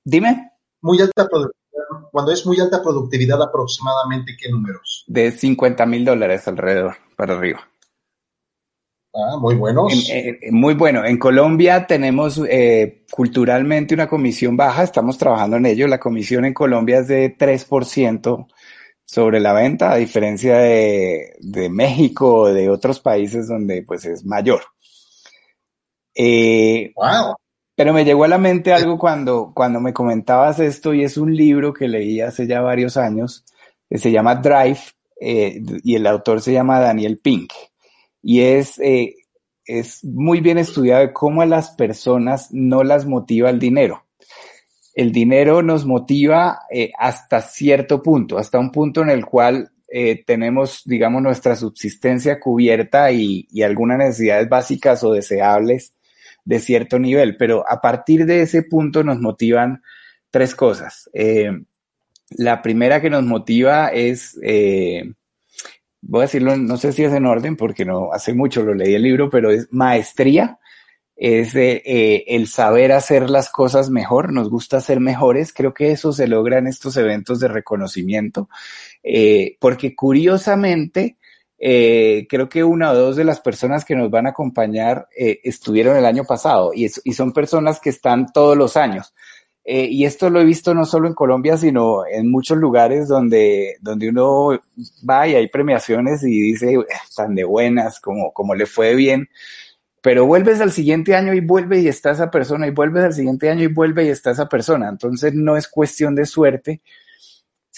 Dime 0.02 0.52
muy 0.80 1.00
alta 1.00 1.28
productividad, 1.28 2.10
cuando 2.10 2.32
es 2.32 2.46
muy 2.46 2.58
alta 2.60 2.82
productividad, 2.82 3.40
aproximadamente, 3.42 4.36
¿qué 4.40 4.50
números? 4.50 5.04
De 5.06 5.30
50 5.30 5.86
mil 5.86 6.04
dólares 6.04 6.46
alrededor, 6.48 6.96
para 7.16 7.36
arriba. 7.36 7.60
Ah, 9.14 9.36
muy 9.38 9.56
buenos. 9.56 10.08
Eh, 10.10 10.38
muy 10.50 10.74
bueno. 10.74 11.04
En 11.04 11.18
Colombia 11.18 11.86
tenemos 11.86 12.40
eh, 12.48 13.04
culturalmente 13.10 13.94
una 13.94 14.08
comisión 14.08 14.56
baja, 14.56 14.82
estamos 14.82 15.18
trabajando 15.18 15.56
en 15.56 15.66
ello. 15.66 15.88
La 15.88 15.98
comisión 15.98 16.44
en 16.44 16.54
Colombia 16.54 16.98
es 16.98 17.08
de 17.08 17.36
3% 17.36 18.46
sobre 19.04 19.40
la 19.40 19.54
venta, 19.54 19.92
a 19.92 19.96
diferencia 19.96 20.58
de, 20.58 21.34
de 21.40 21.70
México 21.70 22.42
o 22.42 22.52
de 22.52 22.68
otros 22.68 23.00
países 23.00 23.48
donde 23.48 23.82
pues 23.82 24.04
es 24.04 24.24
mayor. 24.24 24.62
Eh, 26.14 26.92
wow. 26.94 27.34
Pero 27.78 27.92
me 27.92 28.04
llegó 28.04 28.24
a 28.24 28.28
la 28.28 28.38
mente 28.38 28.72
algo 28.72 28.98
cuando, 28.98 29.52
cuando 29.54 29.78
me 29.78 29.92
comentabas 29.92 30.58
esto 30.58 30.94
y 30.94 31.04
es 31.04 31.16
un 31.16 31.32
libro 31.32 31.72
que 31.72 31.86
leí 31.86 32.20
hace 32.20 32.48
ya 32.48 32.60
varios 32.60 32.96
años, 32.96 33.44
que 33.88 33.98
se 33.98 34.10
llama 34.10 34.34
Drive 34.34 34.80
eh, 35.20 35.62
y 35.84 35.94
el 35.94 36.08
autor 36.08 36.40
se 36.40 36.52
llama 36.52 36.80
Daniel 36.80 37.20
Pink. 37.22 37.52
Y 38.20 38.40
es, 38.40 38.80
eh, 38.80 39.14
es 39.64 40.02
muy 40.02 40.40
bien 40.40 40.58
estudiado 40.58 41.02
de 41.02 41.12
cómo 41.12 41.40
a 41.40 41.46
las 41.46 41.70
personas 41.70 42.48
no 42.50 42.82
las 42.82 43.06
motiva 43.06 43.48
el 43.48 43.60
dinero. 43.60 44.06
El 44.92 45.12
dinero 45.12 45.62
nos 45.62 45.86
motiva 45.86 46.62
eh, 46.72 46.90
hasta 46.98 47.40
cierto 47.42 48.02
punto, 48.02 48.38
hasta 48.38 48.58
un 48.58 48.72
punto 48.72 49.02
en 49.02 49.10
el 49.10 49.24
cual 49.24 49.70
eh, 49.86 50.24
tenemos, 50.26 50.82
digamos, 50.84 51.22
nuestra 51.22 51.54
subsistencia 51.54 52.40
cubierta 52.40 53.12
y, 53.12 53.46
algunas 53.62 53.98
necesidades 53.98 54.48
básicas 54.48 55.04
o 55.04 55.12
deseables 55.12 55.94
de 56.48 56.60
cierto 56.60 56.98
nivel, 56.98 57.36
pero 57.36 57.62
a 57.68 57.82
partir 57.82 58.24
de 58.24 58.40
ese 58.40 58.62
punto 58.62 59.04
nos 59.04 59.20
motivan 59.20 59.82
tres 60.30 60.54
cosas. 60.54 61.10
Eh, 61.12 61.50
la 62.30 62.62
primera 62.62 63.02
que 63.02 63.10
nos 63.10 63.22
motiva 63.22 63.88
es, 63.88 64.34
voy 66.00 66.20
a 66.20 66.22
decirlo, 66.22 66.56
no 66.56 66.78
sé 66.78 66.94
si 66.94 67.04
es 67.04 67.12
en 67.12 67.26
orden 67.26 67.54
porque 67.54 67.84
no 67.84 68.12
hace 68.12 68.32
mucho 68.32 68.62
lo 68.62 68.72
leí 68.72 68.94
el 68.94 69.02
libro, 69.02 69.28
pero 69.28 69.50
es 69.50 69.68
maestría 69.70 70.58
es 71.18 71.56
eh, 71.56 72.24
el 72.28 72.46
saber 72.46 72.92
hacer 72.92 73.28
las 73.28 73.50
cosas 73.50 73.90
mejor, 73.90 74.32
nos 74.32 74.48
gusta 74.48 74.80
ser 74.80 75.00
mejores, 75.00 75.52
creo 75.52 75.74
que 75.74 75.90
eso 75.90 76.12
se 76.12 76.28
logra 76.28 76.58
en 76.58 76.68
estos 76.68 76.96
eventos 76.96 77.40
de 77.40 77.48
reconocimiento, 77.48 78.48
eh, 79.02 79.56
porque 79.58 79.96
curiosamente, 79.96 81.17
eh, 81.58 82.26
creo 82.28 82.48
que 82.48 82.62
una 82.64 82.92
o 82.92 82.94
dos 82.94 83.16
de 83.16 83.24
las 83.24 83.40
personas 83.40 83.84
que 83.84 83.96
nos 83.96 84.10
van 84.10 84.26
a 84.26 84.30
acompañar 84.30 85.08
estuvieron 85.16 85.96
el 85.96 86.06
año 86.06 86.24
pasado 86.24 86.72
y, 86.74 86.88
son 86.88 87.32
personas 87.32 87.80
que 87.80 87.90
están 87.90 88.32
todos 88.32 88.56
los 88.56 88.76
años. 88.76 89.14
y 89.64 90.04
esto 90.04 90.30
lo 90.30 90.40
he 90.40 90.44
visto 90.44 90.72
no 90.74 90.84
solo 90.84 91.08
en 91.08 91.14
Colombia, 91.14 91.56
sino 91.56 92.06
en 92.06 92.30
muchos 92.30 92.56
lugares 92.58 93.08
donde, 93.08 93.76
donde 93.80 94.08
uno 94.08 94.58
va 95.08 95.28
y 95.28 95.34
hay 95.34 95.48
premiaciones 95.48 96.22
y 96.22 96.40
dice, 96.40 96.76
están 97.04 97.34
de 97.34 97.44
buenas, 97.44 98.00
como, 98.00 98.32
como 98.32 98.54
le 98.54 98.66
fue 98.66 98.94
bien 98.94 99.28
pero 100.00 100.26
vuelves 100.26 100.60
al 100.60 100.72
siguiente 100.72 101.14
año 101.14 101.34
y 101.34 101.40
vuelve 101.40 101.80
y 101.80 101.88
está 101.88 102.12
esa 102.12 102.30
persona, 102.30 102.66
y 102.66 102.70
vuelves 102.70 103.04
al 103.04 103.14
siguiente 103.14 103.50
año 103.50 103.64
y 103.64 103.66
vuelve 103.66 104.06
y 104.06 104.08
está 104.08 104.30
esa 104.30 104.48
persona. 104.48 104.88
Entonces 104.88 105.34
no 105.34 105.56
es 105.56 105.68
cuestión 105.68 106.14
de 106.14 106.26
suerte, 106.26 106.80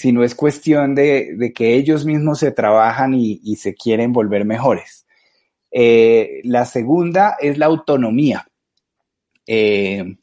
sino 0.00 0.24
es 0.24 0.34
cuestión 0.34 0.94
de, 0.94 1.52
que 1.54 1.74
ellos 1.74 2.06
mismos 2.06 2.38
se 2.38 2.52
trabajan 2.52 3.12
y, 3.12 3.56
se 3.56 3.74
quieren 3.74 4.14
volver 4.14 4.46
mejores. 4.46 5.06
Eh, 5.70 6.40
la 6.44 6.64
segunda 6.64 7.36
es 7.38 7.58
la 7.58 7.66
autonomía. 7.66 8.48
Eh, 9.46 10.16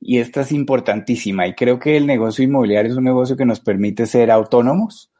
y 0.00 0.18
esta 0.18 0.40
es 0.40 0.50
importantísima. 0.50 1.46
Y 1.46 1.54
creo 1.54 1.78
que 1.78 1.96
el 1.96 2.08
negocio 2.08 2.42
inmobiliario 2.42 2.90
es 2.90 2.98
un 2.98 3.04
negocio 3.04 3.36
que 3.36 3.44
nos 3.44 3.60
permite 3.60 4.06
ser 4.06 4.32
autónomos 4.32 5.12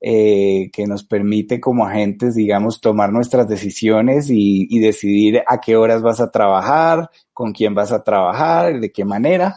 eh, 0.00 0.70
que 0.72 0.86
nos 0.86 1.04
permite 1.04 1.58
como 1.60 1.86
agentes, 1.86 2.34
digamos, 2.34 2.80
tomar 2.80 3.12
nuestras 3.12 3.48
decisiones 3.48 4.26
y, 4.28 4.78
decidir 4.80 5.42
a 5.46 5.60
qué 5.60 5.76
horas 5.76 6.02
vas 6.02 6.20
a 6.20 6.30
trabajar, 6.32 7.10
con 7.32 7.52
quién 7.52 7.74
vas 7.74 7.92
a 7.92 8.02
trabajar, 8.02 8.80
de 8.80 8.90
qué 8.90 9.04
manera. 9.04 9.56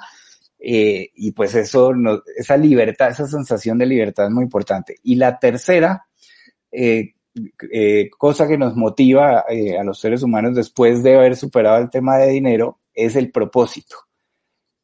Eh, 0.60 1.12
y 1.15 1.32
pues 1.32 1.56
eso, 1.56 1.93
esa 2.36 2.58
libertad, 2.58 3.10
esa 3.10 3.28
sensación 3.28 3.78
de 3.78 3.86
libertad 3.86 4.26
es 4.26 4.32
muy 4.32 4.43
importante. 4.43 4.98
Y 5.04 5.15
la 5.15 5.39
tercera, 5.39 6.06
eh, 6.72 7.13
cosa 8.17 8.48
que 8.48 8.58
nos 8.58 8.76
motiva 8.76 9.45
a 9.80 9.84
los 9.84 10.00
seres 10.00 10.24
humanos 10.24 10.56
después 10.56 11.02
de 11.04 11.15
haber 11.15 11.36
superado 11.36 11.78
el 11.78 11.89
tema 11.89 12.17
de 12.17 12.30
dinero, 12.30 12.80
es 12.93 13.15
el 13.15 13.32
propósito. 13.32 13.95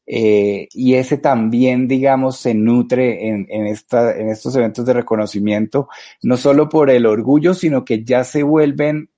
Eh, 0.08 0.68
y 0.72 0.94
ese 0.96 1.18
también, 1.18 1.88
digamos, 1.88 2.38
se 2.38 2.54
nutre 2.54 3.28
en, 3.28 3.48
en, 3.50 3.66
esta, 3.66 4.16
en 4.16 4.30
estos 4.30 4.56
eventos 4.56 4.86
de 4.86 4.94
reconocimiento, 4.94 5.90
no 6.22 6.38
solo 6.38 6.70
por 6.70 6.90
el 6.90 7.06
orgullo, 7.06 7.54
sino 7.54 7.84
que 7.84 8.04
ya 8.04 8.24
se 8.24 8.44
vuelven, 8.44 9.10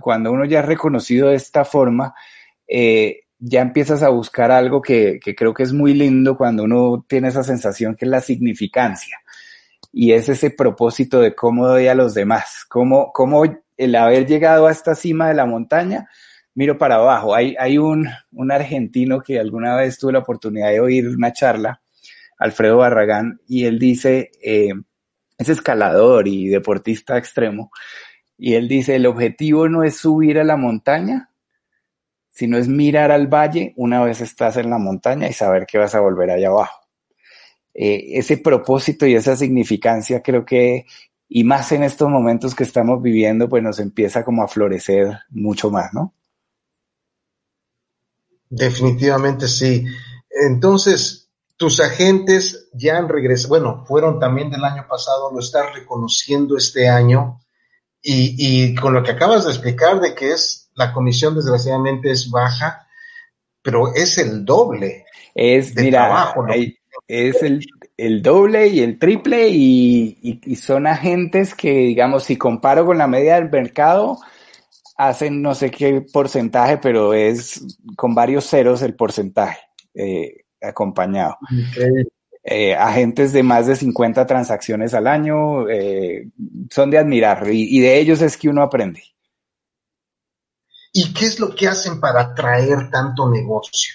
cuando 0.00 0.32
uno 0.32 0.44
ya 0.44 0.60
es 0.60 0.66
reconocido 0.66 1.28
de 1.28 1.36
esta 1.36 1.64
forma, 1.64 2.14
eh, 2.66 3.22
ya 3.40 3.62
empiezas 3.62 4.02
a 4.02 4.10
buscar 4.10 4.50
algo 4.50 4.82
que, 4.82 5.18
que, 5.22 5.34
creo 5.34 5.54
que 5.54 5.62
es 5.62 5.72
muy 5.72 5.94
lindo 5.94 6.36
cuando 6.36 6.64
uno 6.64 7.04
tiene 7.08 7.28
esa 7.28 7.42
sensación 7.42 7.96
que 7.96 8.04
es 8.04 8.10
la 8.10 8.20
significancia. 8.20 9.18
Y 9.92 10.12
es 10.12 10.28
ese 10.28 10.50
propósito 10.50 11.20
de 11.20 11.34
cómo 11.34 11.66
doy 11.66 11.88
a 11.88 11.94
los 11.94 12.14
demás, 12.14 12.64
cómo, 12.68 13.10
cómo 13.12 13.44
el 13.76 13.96
haber 13.96 14.26
llegado 14.26 14.66
a 14.66 14.70
esta 14.70 14.94
cima 14.94 15.28
de 15.28 15.34
la 15.34 15.46
montaña 15.46 16.08
miro 16.54 16.76
para 16.76 16.96
abajo. 16.96 17.34
Hay, 17.34 17.56
hay 17.58 17.78
un, 17.78 18.06
un, 18.32 18.52
argentino 18.52 19.22
que 19.22 19.40
alguna 19.40 19.74
vez 19.74 19.98
tuve 19.98 20.12
la 20.12 20.18
oportunidad 20.18 20.68
de 20.68 20.80
oír 20.80 21.08
una 21.08 21.32
charla, 21.32 21.80
Alfredo 22.38 22.76
Barragán, 22.76 23.40
y 23.48 23.64
él 23.64 23.78
dice, 23.78 24.30
eh, 24.42 24.72
es 25.38 25.48
escalador 25.48 26.28
y 26.28 26.48
deportista 26.48 27.16
extremo, 27.16 27.70
y 28.36 28.54
él 28.54 28.68
dice, 28.68 28.96
el 28.96 29.06
objetivo 29.06 29.68
no 29.68 29.82
es 29.82 29.96
subir 29.96 30.38
a 30.38 30.44
la 30.44 30.56
montaña, 30.56 31.29
sino 32.40 32.56
es 32.56 32.68
mirar 32.68 33.10
al 33.10 33.26
valle 33.26 33.74
una 33.76 34.02
vez 34.02 34.22
estás 34.22 34.56
en 34.56 34.70
la 34.70 34.78
montaña 34.78 35.28
y 35.28 35.34
saber 35.34 35.66
que 35.66 35.76
vas 35.76 35.94
a 35.94 36.00
volver 36.00 36.30
allá 36.30 36.48
abajo. 36.48 36.80
Eh, 37.74 38.12
ese 38.18 38.38
propósito 38.38 39.04
y 39.04 39.14
esa 39.14 39.36
significancia 39.36 40.22
creo 40.22 40.42
que, 40.46 40.86
y 41.28 41.44
más 41.44 41.70
en 41.72 41.82
estos 41.82 42.08
momentos 42.08 42.54
que 42.54 42.64
estamos 42.64 43.02
viviendo, 43.02 43.46
pues 43.46 43.62
nos 43.62 43.78
empieza 43.78 44.24
como 44.24 44.42
a 44.42 44.48
florecer 44.48 45.18
mucho 45.28 45.70
más, 45.70 45.92
¿no? 45.92 46.14
Definitivamente 48.48 49.46
sí. 49.46 49.84
Entonces, 50.30 51.28
tus 51.58 51.78
agentes 51.80 52.70
ya 52.72 52.96
han 52.96 53.10
regresado, 53.10 53.50
bueno, 53.50 53.84
fueron 53.86 54.18
también 54.18 54.48
del 54.48 54.64
año 54.64 54.86
pasado, 54.88 55.30
lo 55.30 55.40
estás 55.40 55.74
reconociendo 55.74 56.56
este 56.56 56.88
año 56.88 57.38
y, 58.00 58.74
con 58.76 58.94
lo 58.94 59.02
que 59.02 59.10
acabas 59.10 59.44
de 59.44 59.50
explicar 59.50 60.00
de 60.00 60.14
que 60.14 60.32
es 60.32 60.59
la 60.74 60.92
comisión 60.92 61.34
desgraciadamente 61.34 62.10
es 62.10 62.30
baja, 62.30 62.86
pero 63.62 63.94
es 63.94 64.18
el 64.18 64.44
doble. 64.44 65.04
Es, 65.34 65.74
mira, 65.76 66.34
es 67.06 67.42
el, 67.42 67.64
el, 67.96 68.22
doble 68.22 68.68
y 68.68 68.80
el 68.80 68.98
triple 68.98 69.48
y, 69.48 70.40
y 70.44 70.56
son 70.56 70.86
agentes 70.86 71.54
que, 71.54 71.70
digamos, 71.70 72.24
si 72.24 72.36
comparo 72.36 72.84
con 72.84 72.98
la 72.98 73.06
media 73.06 73.36
del 73.36 73.50
mercado, 73.50 74.18
hacen 75.00 75.40
no 75.40 75.54
sé 75.54 75.70
qué 75.70 76.02
porcentaje, 76.02 76.76
pero 76.76 77.14
es 77.14 77.78
con 77.96 78.14
varios 78.14 78.46
ceros 78.48 78.82
el 78.82 78.94
porcentaje 78.94 79.60
eh, 79.94 80.44
acompañado. 80.60 81.38
Eh, 82.44 82.74
agentes 82.74 83.32
de 83.32 83.42
más 83.42 83.66
de 83.66 83.76
50 83.76 84.26
transacciones 84.26 84.92
al 84.92 85.06
año 85.06 85.68
eh, 85.70 86.28
son 86.70 86.90
de 86.90 86.98
admirar 86.98 87.46
y, 87.50 87.80
de 87.80 87.98
ellos 87.98 88.20
es 88.20 88.36
que 88.36 88.50
uno 88.50 88.62
aprende. 88.62 89.02
¿Y 90.92 91.12
qué 91.12 91.26
es 91.26 91.38
lo 91.38 91.54
que 91.54 91.68
hacen 91.68 92.00
para 92.00 92.20
atraer 92.20 92.90
tanto 92.90 93.30
negocio? 93.30 93.94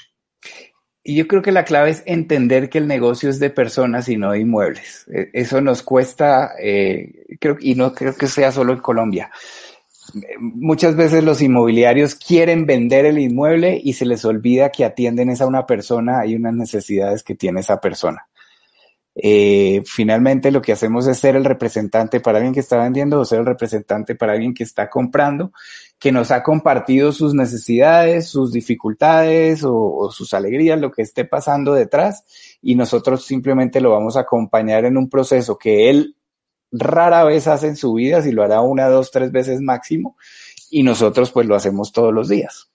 Y 1.04 1.16
yo 1.16 1.28
creo 1.28 1.42
que 1.42 1.52
la 1.52 1.66
clave 1.66 1.92
es 1.92 2.04
entender 2.06 2.70
que 2.70 2.80
el 2.80 2.88
negocio 2.88 3.30
es 3.30 3.40
de 3.40 3.50
personas 3.52 4.10
y 4.10 4.18
no 4.18 4.32
de 4.32 4.40
inmuebles. 4.40 5.06
E, 5.08 5.30
eso 5.34 5.62
nos 5.62 5.84
cuesta, 5.84 6.52
creo, 7.40 7.58
y 7.60 7.76
no 7.76 7.94
creo 7.94 8.16
que 8.16 8.28
sea 8.28 8.52
solo 8.52 8.74
en 8.74 8.80
Colombia 8.80 9.32
muchas 10.40 10.96
veces 10.96 11.24
los 11.24 11.42
inmobiliarios 11.42 12.16
quieren 12.16 12.66
vender 12.66 13.06
el 13.06 13.20
inmueble 13.20 13.80
y 13.84 13.94
se 13.94 14.06
les 14.06 14.24
olvida 14.26 14.70
que 14.70 14.86
atienden 14.86 15.30
a 15.40 15.46
una 15.46 15.66
persona 15.66 16.26
y 16.26 16.36
unas 16.36 16.54
necesidades 16.54 17.24
que 17.24 17.36
tiene 17.36 17.62
esa 17.62 17.80
persona. 17.80 18.28
Eh, 19.18 19.82
finalmente 19.86 20.52
lo 20.52 20.62
que 20.62 20.74
hacemos 20.74 21.08
es 21.08 21.18
ser 21.18 21.38
el 21.38 21.46
representante 21.46 22.20
para 22.20 22.40
alguien 22.40 22.54
que 22.54 22.60
está 22.60 22.78
vendiendo 22.78 23.20
o 23.20 23.26
ser 23.26 23.40
el 23.40 23.46
representante 23.46 24.14
para 24.16 24.34
alguien 24.34 24.54
que 24.54 24.64
está 24.64 24.90
comprando, 24.90 25.54
que 25.98 26.12
nos 26.12 26.32
ha 26.32 26.44
compartido 26.44 27.14
sus 27.14 27.34
necesidades, 27.34 28.28
sus 28.28 28.52
dificultades 28.52 29.64
o, 29.64 29.74
o 29.74 30.12
sus 30.12 30.34
alegrías, 30.34 30.80
lo 30.80 30.92
que 30.92 31.02
esté 31.02 31.24
pasando 31.24 31.74
detrás 31.74 32.26
y 32.62 32.76
nosotros 32.76 33.26
simplemente 33.26 33.80
lo 33.80 33.92
vamos 33.92 34.18
a 34.18 34.22
acompañar 34.22 34.84
en 34.84 34.98
un 34.98 35.10
proceso 35.10 35.58
que 35.58 35.90
él 35.90 36.18
rara 36.72 37.24
vez 37.24 37.48
hace 37.48 37.68
en 37.68 37.76
su 37.76 37.94
vida, 37.94 38.22
si 38.22 38.32
lo 38.32 38.44
hará 38.44 38.62
una, 38.62 38.88
dos, 38.88 39.12
tres 39.12 39.32
veces 39.32 39.62
máximo, 39.62 40.18
y 40.70 40.84
nosotros 40.84 41.32
pues 41.32 41.48
lo 41.48 41.56
hacemos 41.56 41.92
todos 41.92 42.14
los 42.14 42.28
días. 42.28 42.70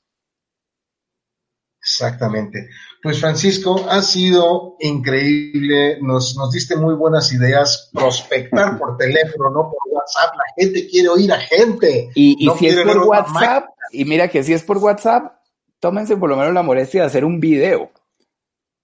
Exactamente. 1.81 2.69
Pues 3.03 3.19
Francisco, 3.19 3.87
ha 3.89 4.03
sido 4.03 4.77
increíble, 4.79 5.99
nos, 6.03 6.37
nos 6.37 6.53
diste 6.53 6.77
muy 6.77 6.95
buenas 6.95 7.33
ideas, 7.33 7.89
prospectar 7.95 8.79
por 8.79 8.99
teléfono, 8.99 9.49
no 9.49 9.71
por 9.71 9.81
WhatsApp, 9.91 10.35
la 10.37 10.55
gente 10.55 10.87
quiere 10.87 11.09
oír 11.09 11.33
a 11.33 11.41
gente. 11.41 12.11
Y, 12.15 12.51
si 12.59 12.67
es 12.67 12.79
por 12.81 12.99
WhatsApp, 12.99 13.71
y 13.93 14.05
mira 14.05 14.29
que 14.29 14.43
si 14.43 14.53
es 14.53 14.63
por 14.63 14.77
WhatsApp, 14.77 15.33
tómense 15.79 16.19
por 16.19 16.29
lo 16.29 16.37
menos 16.37 16.53
la 16.53 16.63
molestia 16.63 17.01
de 17.01 17.07
hacer 17.07 17.25
un 17.25 17.41
video. 17.41 17.91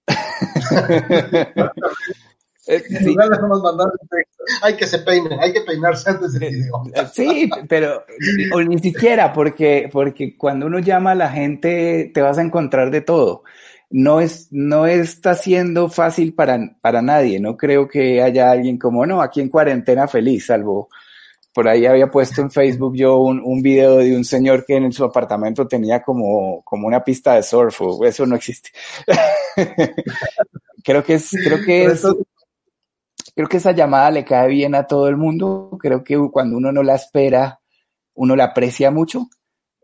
Eh, 2.68 2.82
hay 4.62 4.76
que 4.76 4.86
se 4.88 4.98
peine, 4.98 5.38
hay 5.40 5.52
que 5.52 5.60
peinarse 5.60 6.10
antes 6.10 6.32
del 6.32 6.50
video. 6.50 6.82
Eh, 6.94 7.06
sí, 7.12 7.48
pero 7.68 8.04
o 8.52 8.60
ni 8.60 8.78
siquiera, 8.80 9.32
porque, 9.32 9.88
porque 9.92 10.36
cuando 10.36 10.66
uno 10.66 10.80
llama 10.80 11.12
a 11.12 11.14
la 11.14 11.30
gente 11.30 12.10
te 12.12 12.22
vas 12.22 12.38
a 12.38 12.42
encontrar 12.42 12.90
de 12.90 13.02
todo. 13.02 13.44
No 13.88 14.20
es, 14.20 14.48
no 14.50 14.86
está 14.86 15.34
siendo 15.34 15.88
fácil 15.88 16.34
para, 16.34 16.58
para 16.80 17.02
nadie. 17.02 17.38
No 17.40 17.56
creo 17.56 17.88
que 17.88 18.20
haya 18.22 18.50
alguien 18.50 18.78
como, 18.78 19.06
no, 19.06 19.22
aquí 19.22 19.40
en 19.40 19.48
cuarentena 19.48 20.08
feliz, 20.08 20.46
salvo 20.46 20.88
por 21.56 21.68
ahí 21.68 21.86
había 21.86 22.10
puesto 22.10 22.42
en 22.42 22.50
Facebook 22.50 22.94
yo 22.96 23.16
un, 23.16 23.40
un 23.42 23.62
video 23.62 23.96
de 23.96 24.14
un 24.14 24.26
señor 24.26 24.66
que 24.66 24.76
en 24.76 24.92
su 24.92 25.02
apartamento 25.04 25.66
tenía 25.66 26.02
como, 26.02 26.62
como 26.64 26.86
una 26.86 27.02
pista 27.02 27.32
de 27.32 27.42
surf, 27.42 27.80
eso 28.04 28.26
no 28.26 28.36
existe. 28.36 28.72
creo 30.84 31.02
que 31.02 31.14
es, 31.14 31.30
creo 31.30 31.64
que 31.64 31.86
es, 31.86 32.02
creo 33.34 33.48
que 33.48 33.56
esa 33.56 33.72
llamada 33.72 34.10
le 34.10 34.22
cae 34.22 34.48
bien 34.48 34.74
a 34.74 34.86
todo 34.86 35.08
el 35.08 35.16
mundo. 35.16 35.78
Creo 35.80 36.04
que 36.04 36.18
cuando 36.30 36.58
uno 36.58 36.72
no 36.72 36.82
la 36.82 36.96
espera, 36.96 37.58
uno 38.12 38.36
la 38.36 38.44
aprecia 38.44 38.90
mucho. 38.90 39.26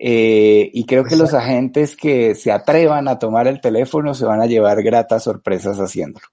Eh, 0.04 0.68
y 0.74 0.84
creo 0.84 1.04
que 1.04 1.14
los 1.14 1.32
agentes 1.32 1.94
que 1.94 2.34
se 2.34 2.50
atrevan 2.50 3.06
a 3.06 3.20
tomar 3.20 3.46
el 3.46 3.60
teléfono 3.60 4.14
se 4.14 4.24
van 4.24 4.40
a 4.40 4.46
llevar 4.46 4.82
gratas 4.82 5.22
sorpresas 5.22 5.78
haciéndolo. 5.78 6.26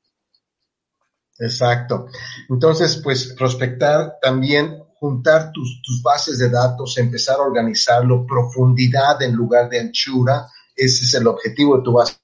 Exacto. 1.37 2.07
Entonces, 2.49 2.99
pues 3.03 3.35
prospectar 3.37 4.15
también, 4.19 4.79
juntar 4.95 5.51
tus, 5.51 5.83
tus, 5.85 6.01
bases 6.01 6.39
de 6.39 6.49
datos, 6.49 6.97
empezar 6.97 7.35
a 7.35 7.43
organizarlo, 7.43 8.25
profundidad 8.25 9.21
en 9.21 9.35
lugar 9.35 9.69
de 9.69 9.81
anchura, 9.81 10.47
ese 10.75 11.03
es 11.03 11.13
el 11.13 11.27
objetivo 11.27 11.77
de 11.77 11.83
tu 11.83 11.93
base 11.93 12.17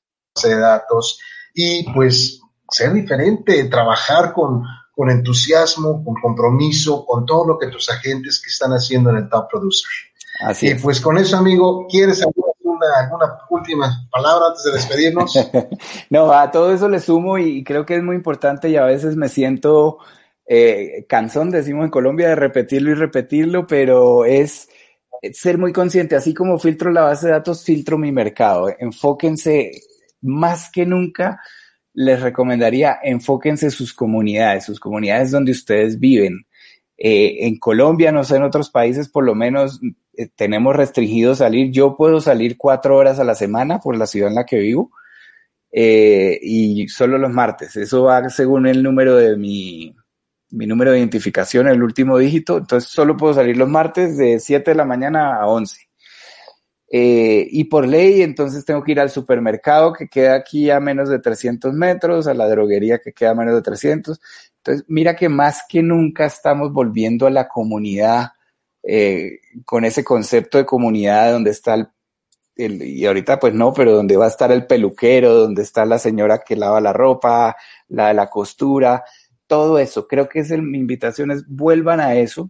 de 0.43 0.57
datos. 0.57 1.19
Y 1.53 1.83
pues 1.93 2.41
ser 2.71 2.91
diferente, 2.91 3.65
trabajar 3.65 4.33
con, 4.33 4.63
con 4.91 5.11
entusiasmo, 5.11 6.03
con 6.03 6.15
compromiso, 6.15 7.05
con 7.05 7.23
todo 7.23 7.45
lo 7.45 7.59
que 7.59 7.67
tus 7.67 7.87
agentes 7.91 8.41
que 8.41 8.49
están 8.49 8.71
haciendo 8.71 9.11
en 9.11 9.17
el 9.17 9.29
Top 9.29 9.47
Producer. 9.47 9.91
Así 10.41 10.69
y 10.69 10.75
pues 10.75 10.99
con 10.99 11.17
eso, 11.17 11.37
amigo, 11.37 11.87
¿quieres 11.89 12.21
alguna, 12.21 12.85
alguna 12.97 13.37
última 13.49 14.07
palabra 14.11 14.47
antes 14.47 14.63
de 14.63 14.71
despedirnos? 14.73 15.33
no, 16.09 16.31
a 16.31 16.51
todo 16.51 16.73
eso 16.73 16.89
le 16.89 16.99
sumo 16.99 17.37
y 17.37 17.63
creo 17.63 17.85
que 17.85 17.95
es 17.95 18.03
muy 18.03 18.15
importante 18.15 18.69
y 18.69 18.75
a 18.75 18.83
veces 18.83 19.15
me 19.15 19.29
siento 19.29 19.99
eh, 20.47 21.05
cansón, 21.07 21.49
decimos 21.49 21.85
en 21.85 21.91
Colombia, 21.91 22.29
de 22.29 22.35
repetirlo 22.35 22.91
y 22.91 22.95
repetirlo, 22.95 23.65
pero 23.65 24.25
es 24.25 24.69
ser 25.33 25.57
muy 25.57 25.73
consciente, 25.73 26.15
así 26.15 26.33
como 26.33 26.59
filtro 26.59 26.91
la 26.91 27.01
base 27.01 27.27
de 27.27 27.33
datos, 27.33 27.63
filtro 27.63 27.97
mi 27.97 28.11
mercado. 28.11 28.69
Enfóquense 28.77 29.71
más 30.21 30.69
que 30.71 30.85
nunca, 30.85 31.39
les 31.93 32.21
recomendaría, 32.21 32.99
enfóquense 33.01 33.71
sus 33.71 33.93
comunidades, 33.93 34.65
sus 34.65 34.79
comunidades 34.79 35.31
donde 35.31 35.51
ustedes 35.51 35.99
viven. 35.99 36.45
Eh, 36.97 37.47
en 37.47 37.57
Colombia, 37.57 38.11
no 38.11 38.23
sé, 38.23 38.37
en 38.37 38.43
otros 38.43 38.69
países 38.69 39.09
por 39.09 39.25
lo 39.25 39.35
menos 39.35 39.81
eh, 40.17 40.29
tenemos 40.35 40.75
restringido 40.75 41.35
salir. 41.35 41.71
Yo 41.71 41.95
puedo 41.95 42.21
salir 42.21 42.57
cuatro 42.57 42.97
horas 42.97 43.19
a 43.19 43.23
la 43.23 43.35
semana 43.35 43.79
por 43.79 43.97
la 43.97 44.07
ciudad 44.07 44.29
en 44.29 44.35
la 44.35 44.45
que 44.45 44.57
vivo 44.57 44.91
eh, 45.71 46.39
y 46.41 46.87
solo 46.87 47.17
los 47.17 47.31
martes. 47.31 47.75
Eso 47.75 48.03
va 48.03 48.29
según 48.29 48.67
el 48.67 48.81
número 48.83 49.15
de 49.15 49.37
mi, 49.37 49.95
mi 50.51 50.67
número 50.67 50.91
de 50.91 50.99
identificación, 50.99 51.67
el 51.67 51.83
último 51.83 52.17
dígito. 52.17 52.57
Entonces 52.57 52.89
solo 52.89 53.17
puedo 53.17 53.33
salir 53.33 53.57
los 53.57 53.69
martes 53.69 54.17
de 54.17 54.39
7 54.39 54.71
de 54.71 54.75
la 54.75 54.85
mañana 54.85 55.35
a 55.35 55.47
11. 55.47 55.89
Eh, 56.91 57.47
y 57.51 57.65
por 57.65 57.87
ley, 57.87 58.21
entonces 58.21 58.63
tengo 58.63 58.83
que 58.83 58.93
ir 58.93 58.99
al 58.99 59.09
supermercado 59.09 59.91
que 59.91 60.07
queda 60.07 60.35
aquí 60.35 60.69
a 60.69 60.79
menos 60.79 61.09
de 61.09 61.19
300 61.19 61.73
metros, 61.73 62.27
a 62.27 62.33
la 62.33 62.47
droguería 62.47 62.99
que 62.99 63.11
queda 63.11 63.31
a 63.31 63.35
menos 63.35 63.55
de 63.55 63.61
300. 63.61 64.19
Entonces, 64.57 64.85
mira 64.87 65.15
que 65.15 65.27
más 65.27 65.63
que 65.67 65.81
nunca 65.83 66.25
estamos 66.25 66.71
volviendo 66.71 67.27
a 67.27 67.31
la 67.31 67.47
comunidad 67.47 68.29
eh, 68.87 69.39
con 69.65 69.85
ese 69.85 70.03
concepto 70.03 70.57
de 70.57 70.65
comunidad 70.65 71.31
donde 71.31 71.51
está 71.51 71.73
el, 71.75 71.87
y 72.57 73.05
ahorita 73.05 73.39
pues 73.39 73.53
no, 73.53 73.73
pero 73.73 73.93
donde 73.93 74.15
va 74.15 74.25
a 74.25 74.29
estar 74.29 74.51
el 74.51 74.65
peluquero, 74.65 75.33
donde 75.33 75.61
está 75.61 75.85
la 75.85 75.99
señora 75.99 76.39
que 76.39 76.55
lava 76.55 76.79
la 76.79 76.93
ropa, 76.93 77.55
la 77.89 78.09
de 78.09 78.13
la 78.13 78.29
costura, 78.29 79.03
todo 79.47 79.77
eso. 79.79 80.07
Creo 80.07 80.29
que 80.29 80.39
es 80.39 80.51
el, 80.51 80.61
mi 80.61 80.77
invitación 80.77 81.31
es 81.31 81.45
vuelvan 81.47 81.99
a 81.99 82.15
eso 82.15 82.49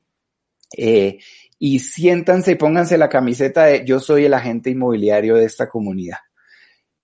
eh, 0.78 1.20
y 1.58 1.80
siéntanse 1.80 2.52
y 2.52 2.56
pónganse 2.56 2.98
la 2.98 3.10
camiseta 3.10 3.66
de 3.66 3.86
yo 3.86 4.00
soy 4.00 4.26
el 4.26 4.34
agente 4.34 4.70
inmobiliario 4.70 5.36
de 5.36 5.46
esta 5.46 5.68
comunidad. 5.70 6.20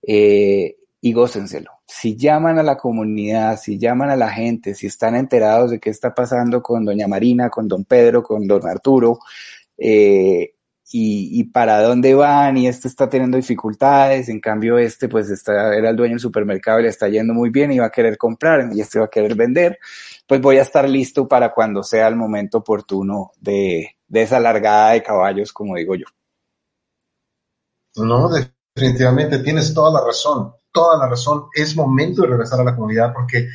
Eh, 0.06 0.76
y 1.00 1.12
gócenselo. 1.12 1.81
Si 1.94 2.16
llaman 2.16 2.58
a 2.58 2.62
la 2.62 2.78
comunidad, 2.78 3.60
si 3.60 3.78
llaman 3.78 4.08
a 4.08 4.16
la 4.16 4.30
gente, 4.30 4.74
si 4.74 4.86
están 4.86 5.14
enterados 5.14 5.70
de 5.70 5.78
qué 5.78 5.90
está 5.90 6.14
pasando 6.14 6.62
con 6.62 6.86
doña 6.86 7.06
Marina, 7.06 7.50
con 7.50 7.68
don 7.68 7.84
Pedro, 7.84 8.22
con 8.22 8.46
don 8.46 8.66
Arturo, 8.66 9.18
eh, 9.76 10.54
y, 10.90 11.44
para 11.44 11.82
dónde 11.82 12.14
van, 12.14 12.56
y 12.56 12.66
este 12.66 12.88
está 12.88 13.10
teniendo 13.10 13.36
dificultades, 13.36 14.30
en 14.30 14.40
cambio 14.40 14.78
este 14.78 15.08
pues 15.08 15.30
está, 15.30 15.74
era 15.76 15.90
el 15.90 15.96
dueño 15.96 16.14
del 16.14 16.20
supermercado 16.20 16.80
y 16.80 16.84
le 16.84 16.88
está 16.88 17.08
yendo 17.08 17.34
muy 17.34 17.50
bien 17.50 17.72
y 17.72 17.78
va 17.78 17.86
a 17.86 17.92
querer 17.92 18.16
comprar 18.16 18.70
y 18.72 18.80
este 18.80 18.98
va 18.98 19.04
a 19.04 19.10
querer 19.10 19.34
vender, 19.34 19.78
pues 20.26 20.40
voy 20.40 20.56
a 20.56 20.62
estar 20.62 20.88
listo 20.88 21.28
para 21.28 21.52
cuando 21.52 21.82
sea 21.82 22.08
el 22.08 22.16
momento 22.16 22.58
oportuno 22.58 23.32
de, 23.38 23.96
de 24.08 24.22
esa 24.22 24.40
largada 24.40 24.92
de 24.92 25.02
caballos, 25.02 25.52
como 25.52 25.76
digo 25.76 25.94
yo. 25.94 26.06
No, 27.96 28.30
definitivamente 28.74 29.40
tienes 29.40 29.72
toda 29.74 30.00
la 30.00 30.06
razón 30.06 30.54
toda 30.72 30.98
la 30.98 31.08
razón. 31.08 31.46
Es 31.54 31.76
momento 31.76 32.22
de 32.22 32.28
regresar 32.28 32.60
a 32.60 32.64
la 32.64 32.74
comunidad 32.74 33.12
porque 33.12 33.48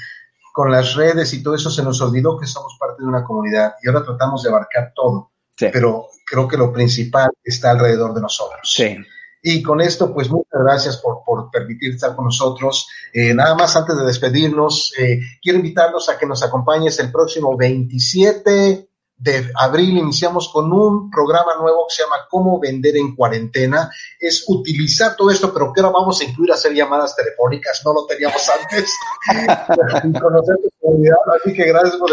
con 0.54 0.72
las 0.72 0.96
redes 0.96 1.34
y 1.34 1.44
todo 1.44 1.56
eso 1.56 1.70
se 1.70 1.84
nos 1.84 2.02
olvidó 2.02 2.38
que 2.38 2.48
somos 2.48 2.78
parte 2.80 3.04
de 3.04 3.08
una 3.08 3.24
comunidad 3.24 3.76
y 3.84 3.88
ahora 3.88 4.04
tratamos 4.04 4.44
de 4.44 4.50
abarcar 4.50 4.92
todo. 4.96 5.32
Pero 5.60 6.08
creo 6.26 6.48
que 6.48 6.58
lo 6.58 6.72
principal 6.72 7.32
está 7.44 7.72
alrededor 7.72 8.14
de 8.14 8.22
nosotros. 8.22 8.72
Sí. 8.72 8.98
Y 9.42 9.62
con 9.62 9.82
esto, 9.82 10.14
pues 10.14 10.30
muchas 10.30 10.62
gracias 10.62 10.98
por, 10.98 11.20
por 11.26 11.50
permitir 11.52 11.94
estar 11.94 12.16
con 12.16 12.26
nosotros. 12.26 12.88
Eh, 13.14 13.34
nada 13.34 13.56
más 13.56 13.76
antes 13.76 13.98
de 13.98 14.04
despedirnos, 14.04 14.94
eh, 14.98 15.20
quiero 15.42 15.60
invitarlos 15.60 16.10
a 16.10 16.18
que 16.18 16.26
nos 16.26 16.44
acompañes 16.44 17.00
el 17.00 17.12
próximo 17.12 17.56
27 17.56 18.87
de 19.18 19.52
abril 19.56 19.98
iniciamos 19.98 20.50
con 20.50 20.72
un 20.72 21.10
programa 21.10 21.56
nuevo 21.60 21.88
que 21.88 21.96
se 21.96 22.04
llama 22.04 22.28
Cómo 22.30 22.60
vender 22.60 22.96
en 22.98 23.16
cuarentena. 23.16 23.92
Es 24.20 24.46
utilizar 24.48 25.16
todo 25.16 25.32
esto, 25.32 25.52
pero 25.52 25.74
que 25.74 25.82
ahora 25.82 25.94
vamos 25.94 26.22
a 26.22 26.24
incluir 26.24 26.52
hacer 26.52 26.74
llamadas 26.74 27.16
telefónicas, 27.16 27.82
no 27.84 27.94
lo 27.94 28.06
teníamos 28.06 28.48
antes. 28.62 28.94
conocer 30.22 30.56
tu 30.58 30.70
comunidad, 30.80 31.18
así 31.42 31.54
que 31.54 31.66
gracias 31.66 31.96
por. 31.96 32.12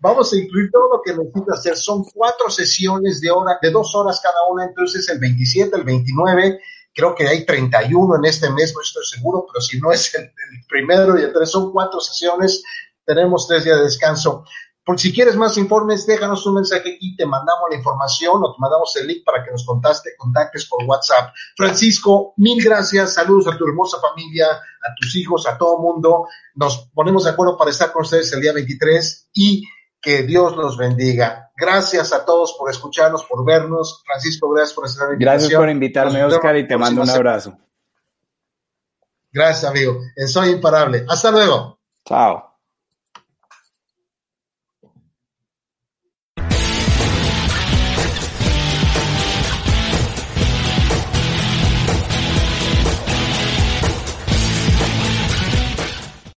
Vamos 0.00 0.32
a 0.32 0.36
incluir 0.36 0.70
todo 0.70 0.88
lo 0.92 1.02
que 1.02 1.16
necesitas 1.16 1.60
hacer. 1.60 1.76
Son 1.76 2.04
cuatro 2.14 2.50
sesiones 2.50 3.20
de 3.22 3.30
hora, 3.30 3.58
de 3.62 3.70
dos 3.70 3.94
horas 3.94 4.20
cada 4.22 4.44
una, 4.50 4.64
entonces 4.64 5.08
el 5.08 5.18
27, 5.18 5.76
el 5.76 5.84
29 5.84 6.60
creo 6.94 7.14
que 7.14 7.28
hay 7.28 7.46
31 7.46 8.16
en 8.16 8.24
este 8.24 8.50
mes, 8.50 8.74
no 8.74 8.82
estoy 8.82 9.04
seguro, 9.04 9.46
pero 9.50 9.60
si 9.60 9.80
no 9.80 9.92
es 9.92 10.12
el, 10.16 10.22
el, 10.24 10.66
primero 10.68 11.16
y 11.16 11.22
el 11.22 11.32
tres, 11.32 11.50
son 11.50 11.70
cuatro 11.70 12.00
sesiones, 12.00 12.62
tenemos 13.04 13.46
tres 13.46 13.64
días 13.64 13.78
de 13.78 13.84
descanso. 13.84 14.44
Por 14.88 14.98
si 14.98 15.12
quieres 15.12 15.36
más 15.36 15.58
informes, 15.58 16.06
déjanos 16.06 16.46
un 16.46 16.54
mensaje 16.54 16.94
aquí, 16.94 17.14
te 17.14 17.26
mandamos 17.26 17.64
la 17.68 17.76
información 17.76 18.42
o 18.42 18.54
te 18.54 18.58
mandamos 18.58 18.96
el 18.96 19.06
link 19.06 19.22
para 19.22 19.44
que 19.44 19.50
nos 19.50 19.66
contactes, 19.66 20.14
contactes 20.16 20.64
por 20.64 20.82
WhatsApp. 20.86 21.34
Francisco, 21.54 22.32
mil 22.38 22.64
gracias, 22.64 23.12
saludos 23.12 23.52
a 23.52 23.58
tu 23.58 23.66
hermosa 23.66 23.98
familia, 24.00 24.46
a 24.46 24.94
tus 24.98 25.14
hijos, 25.16 25.46
a 25.46 25.58
todo 25.58 25.78
mundo. 25.78 26.26
Nos 26.54 26.88
ponemos 26.94 27.24
de 27.24 27.30
acuerdo 27.32 27.58
para 27.58 27.70
estar 27.70 27.92
con 27.92 28.00
ustedes 28.00 28.32
el 28.32 28.40
día 28.40 28.54
23 28.54 29.28
y 29.34 29.62
que 30.00 30.22
Dios 30.22 30.56
los 30.56 30.78
bendiga. 30.78 31.50
Gracias 31.54 32.14
a 32.14 32.24
todos 32.24 32.56
por 32.58 32.70
escucharnos, 32.70 33.26
por 33.26 33.44
vernos. 33.44 34.02
Francisco, 34.06 34.48
gracias 34.48 34.72
por 34.72 34.86
estar 34.86 35.12
en 35.12 35.18
Gracias 35.18 35.52
por 35.52 35.68
invitarme, 35.68 36.24
Oscar, 36.24 36.56
y 36.56 36.66
te 36.66 36.78
mando 36.78 37.02
un 37.02 37.10
abrazo. 37.10 37.58
Gracias, 39.30 39.70
amigo. 39.70 39.98
Soy 40.26 40.48
imparable. 40.48 41.04
Hasta 41.06 41.30
luego. 41.30 41.78
Chao. 42.06 42.47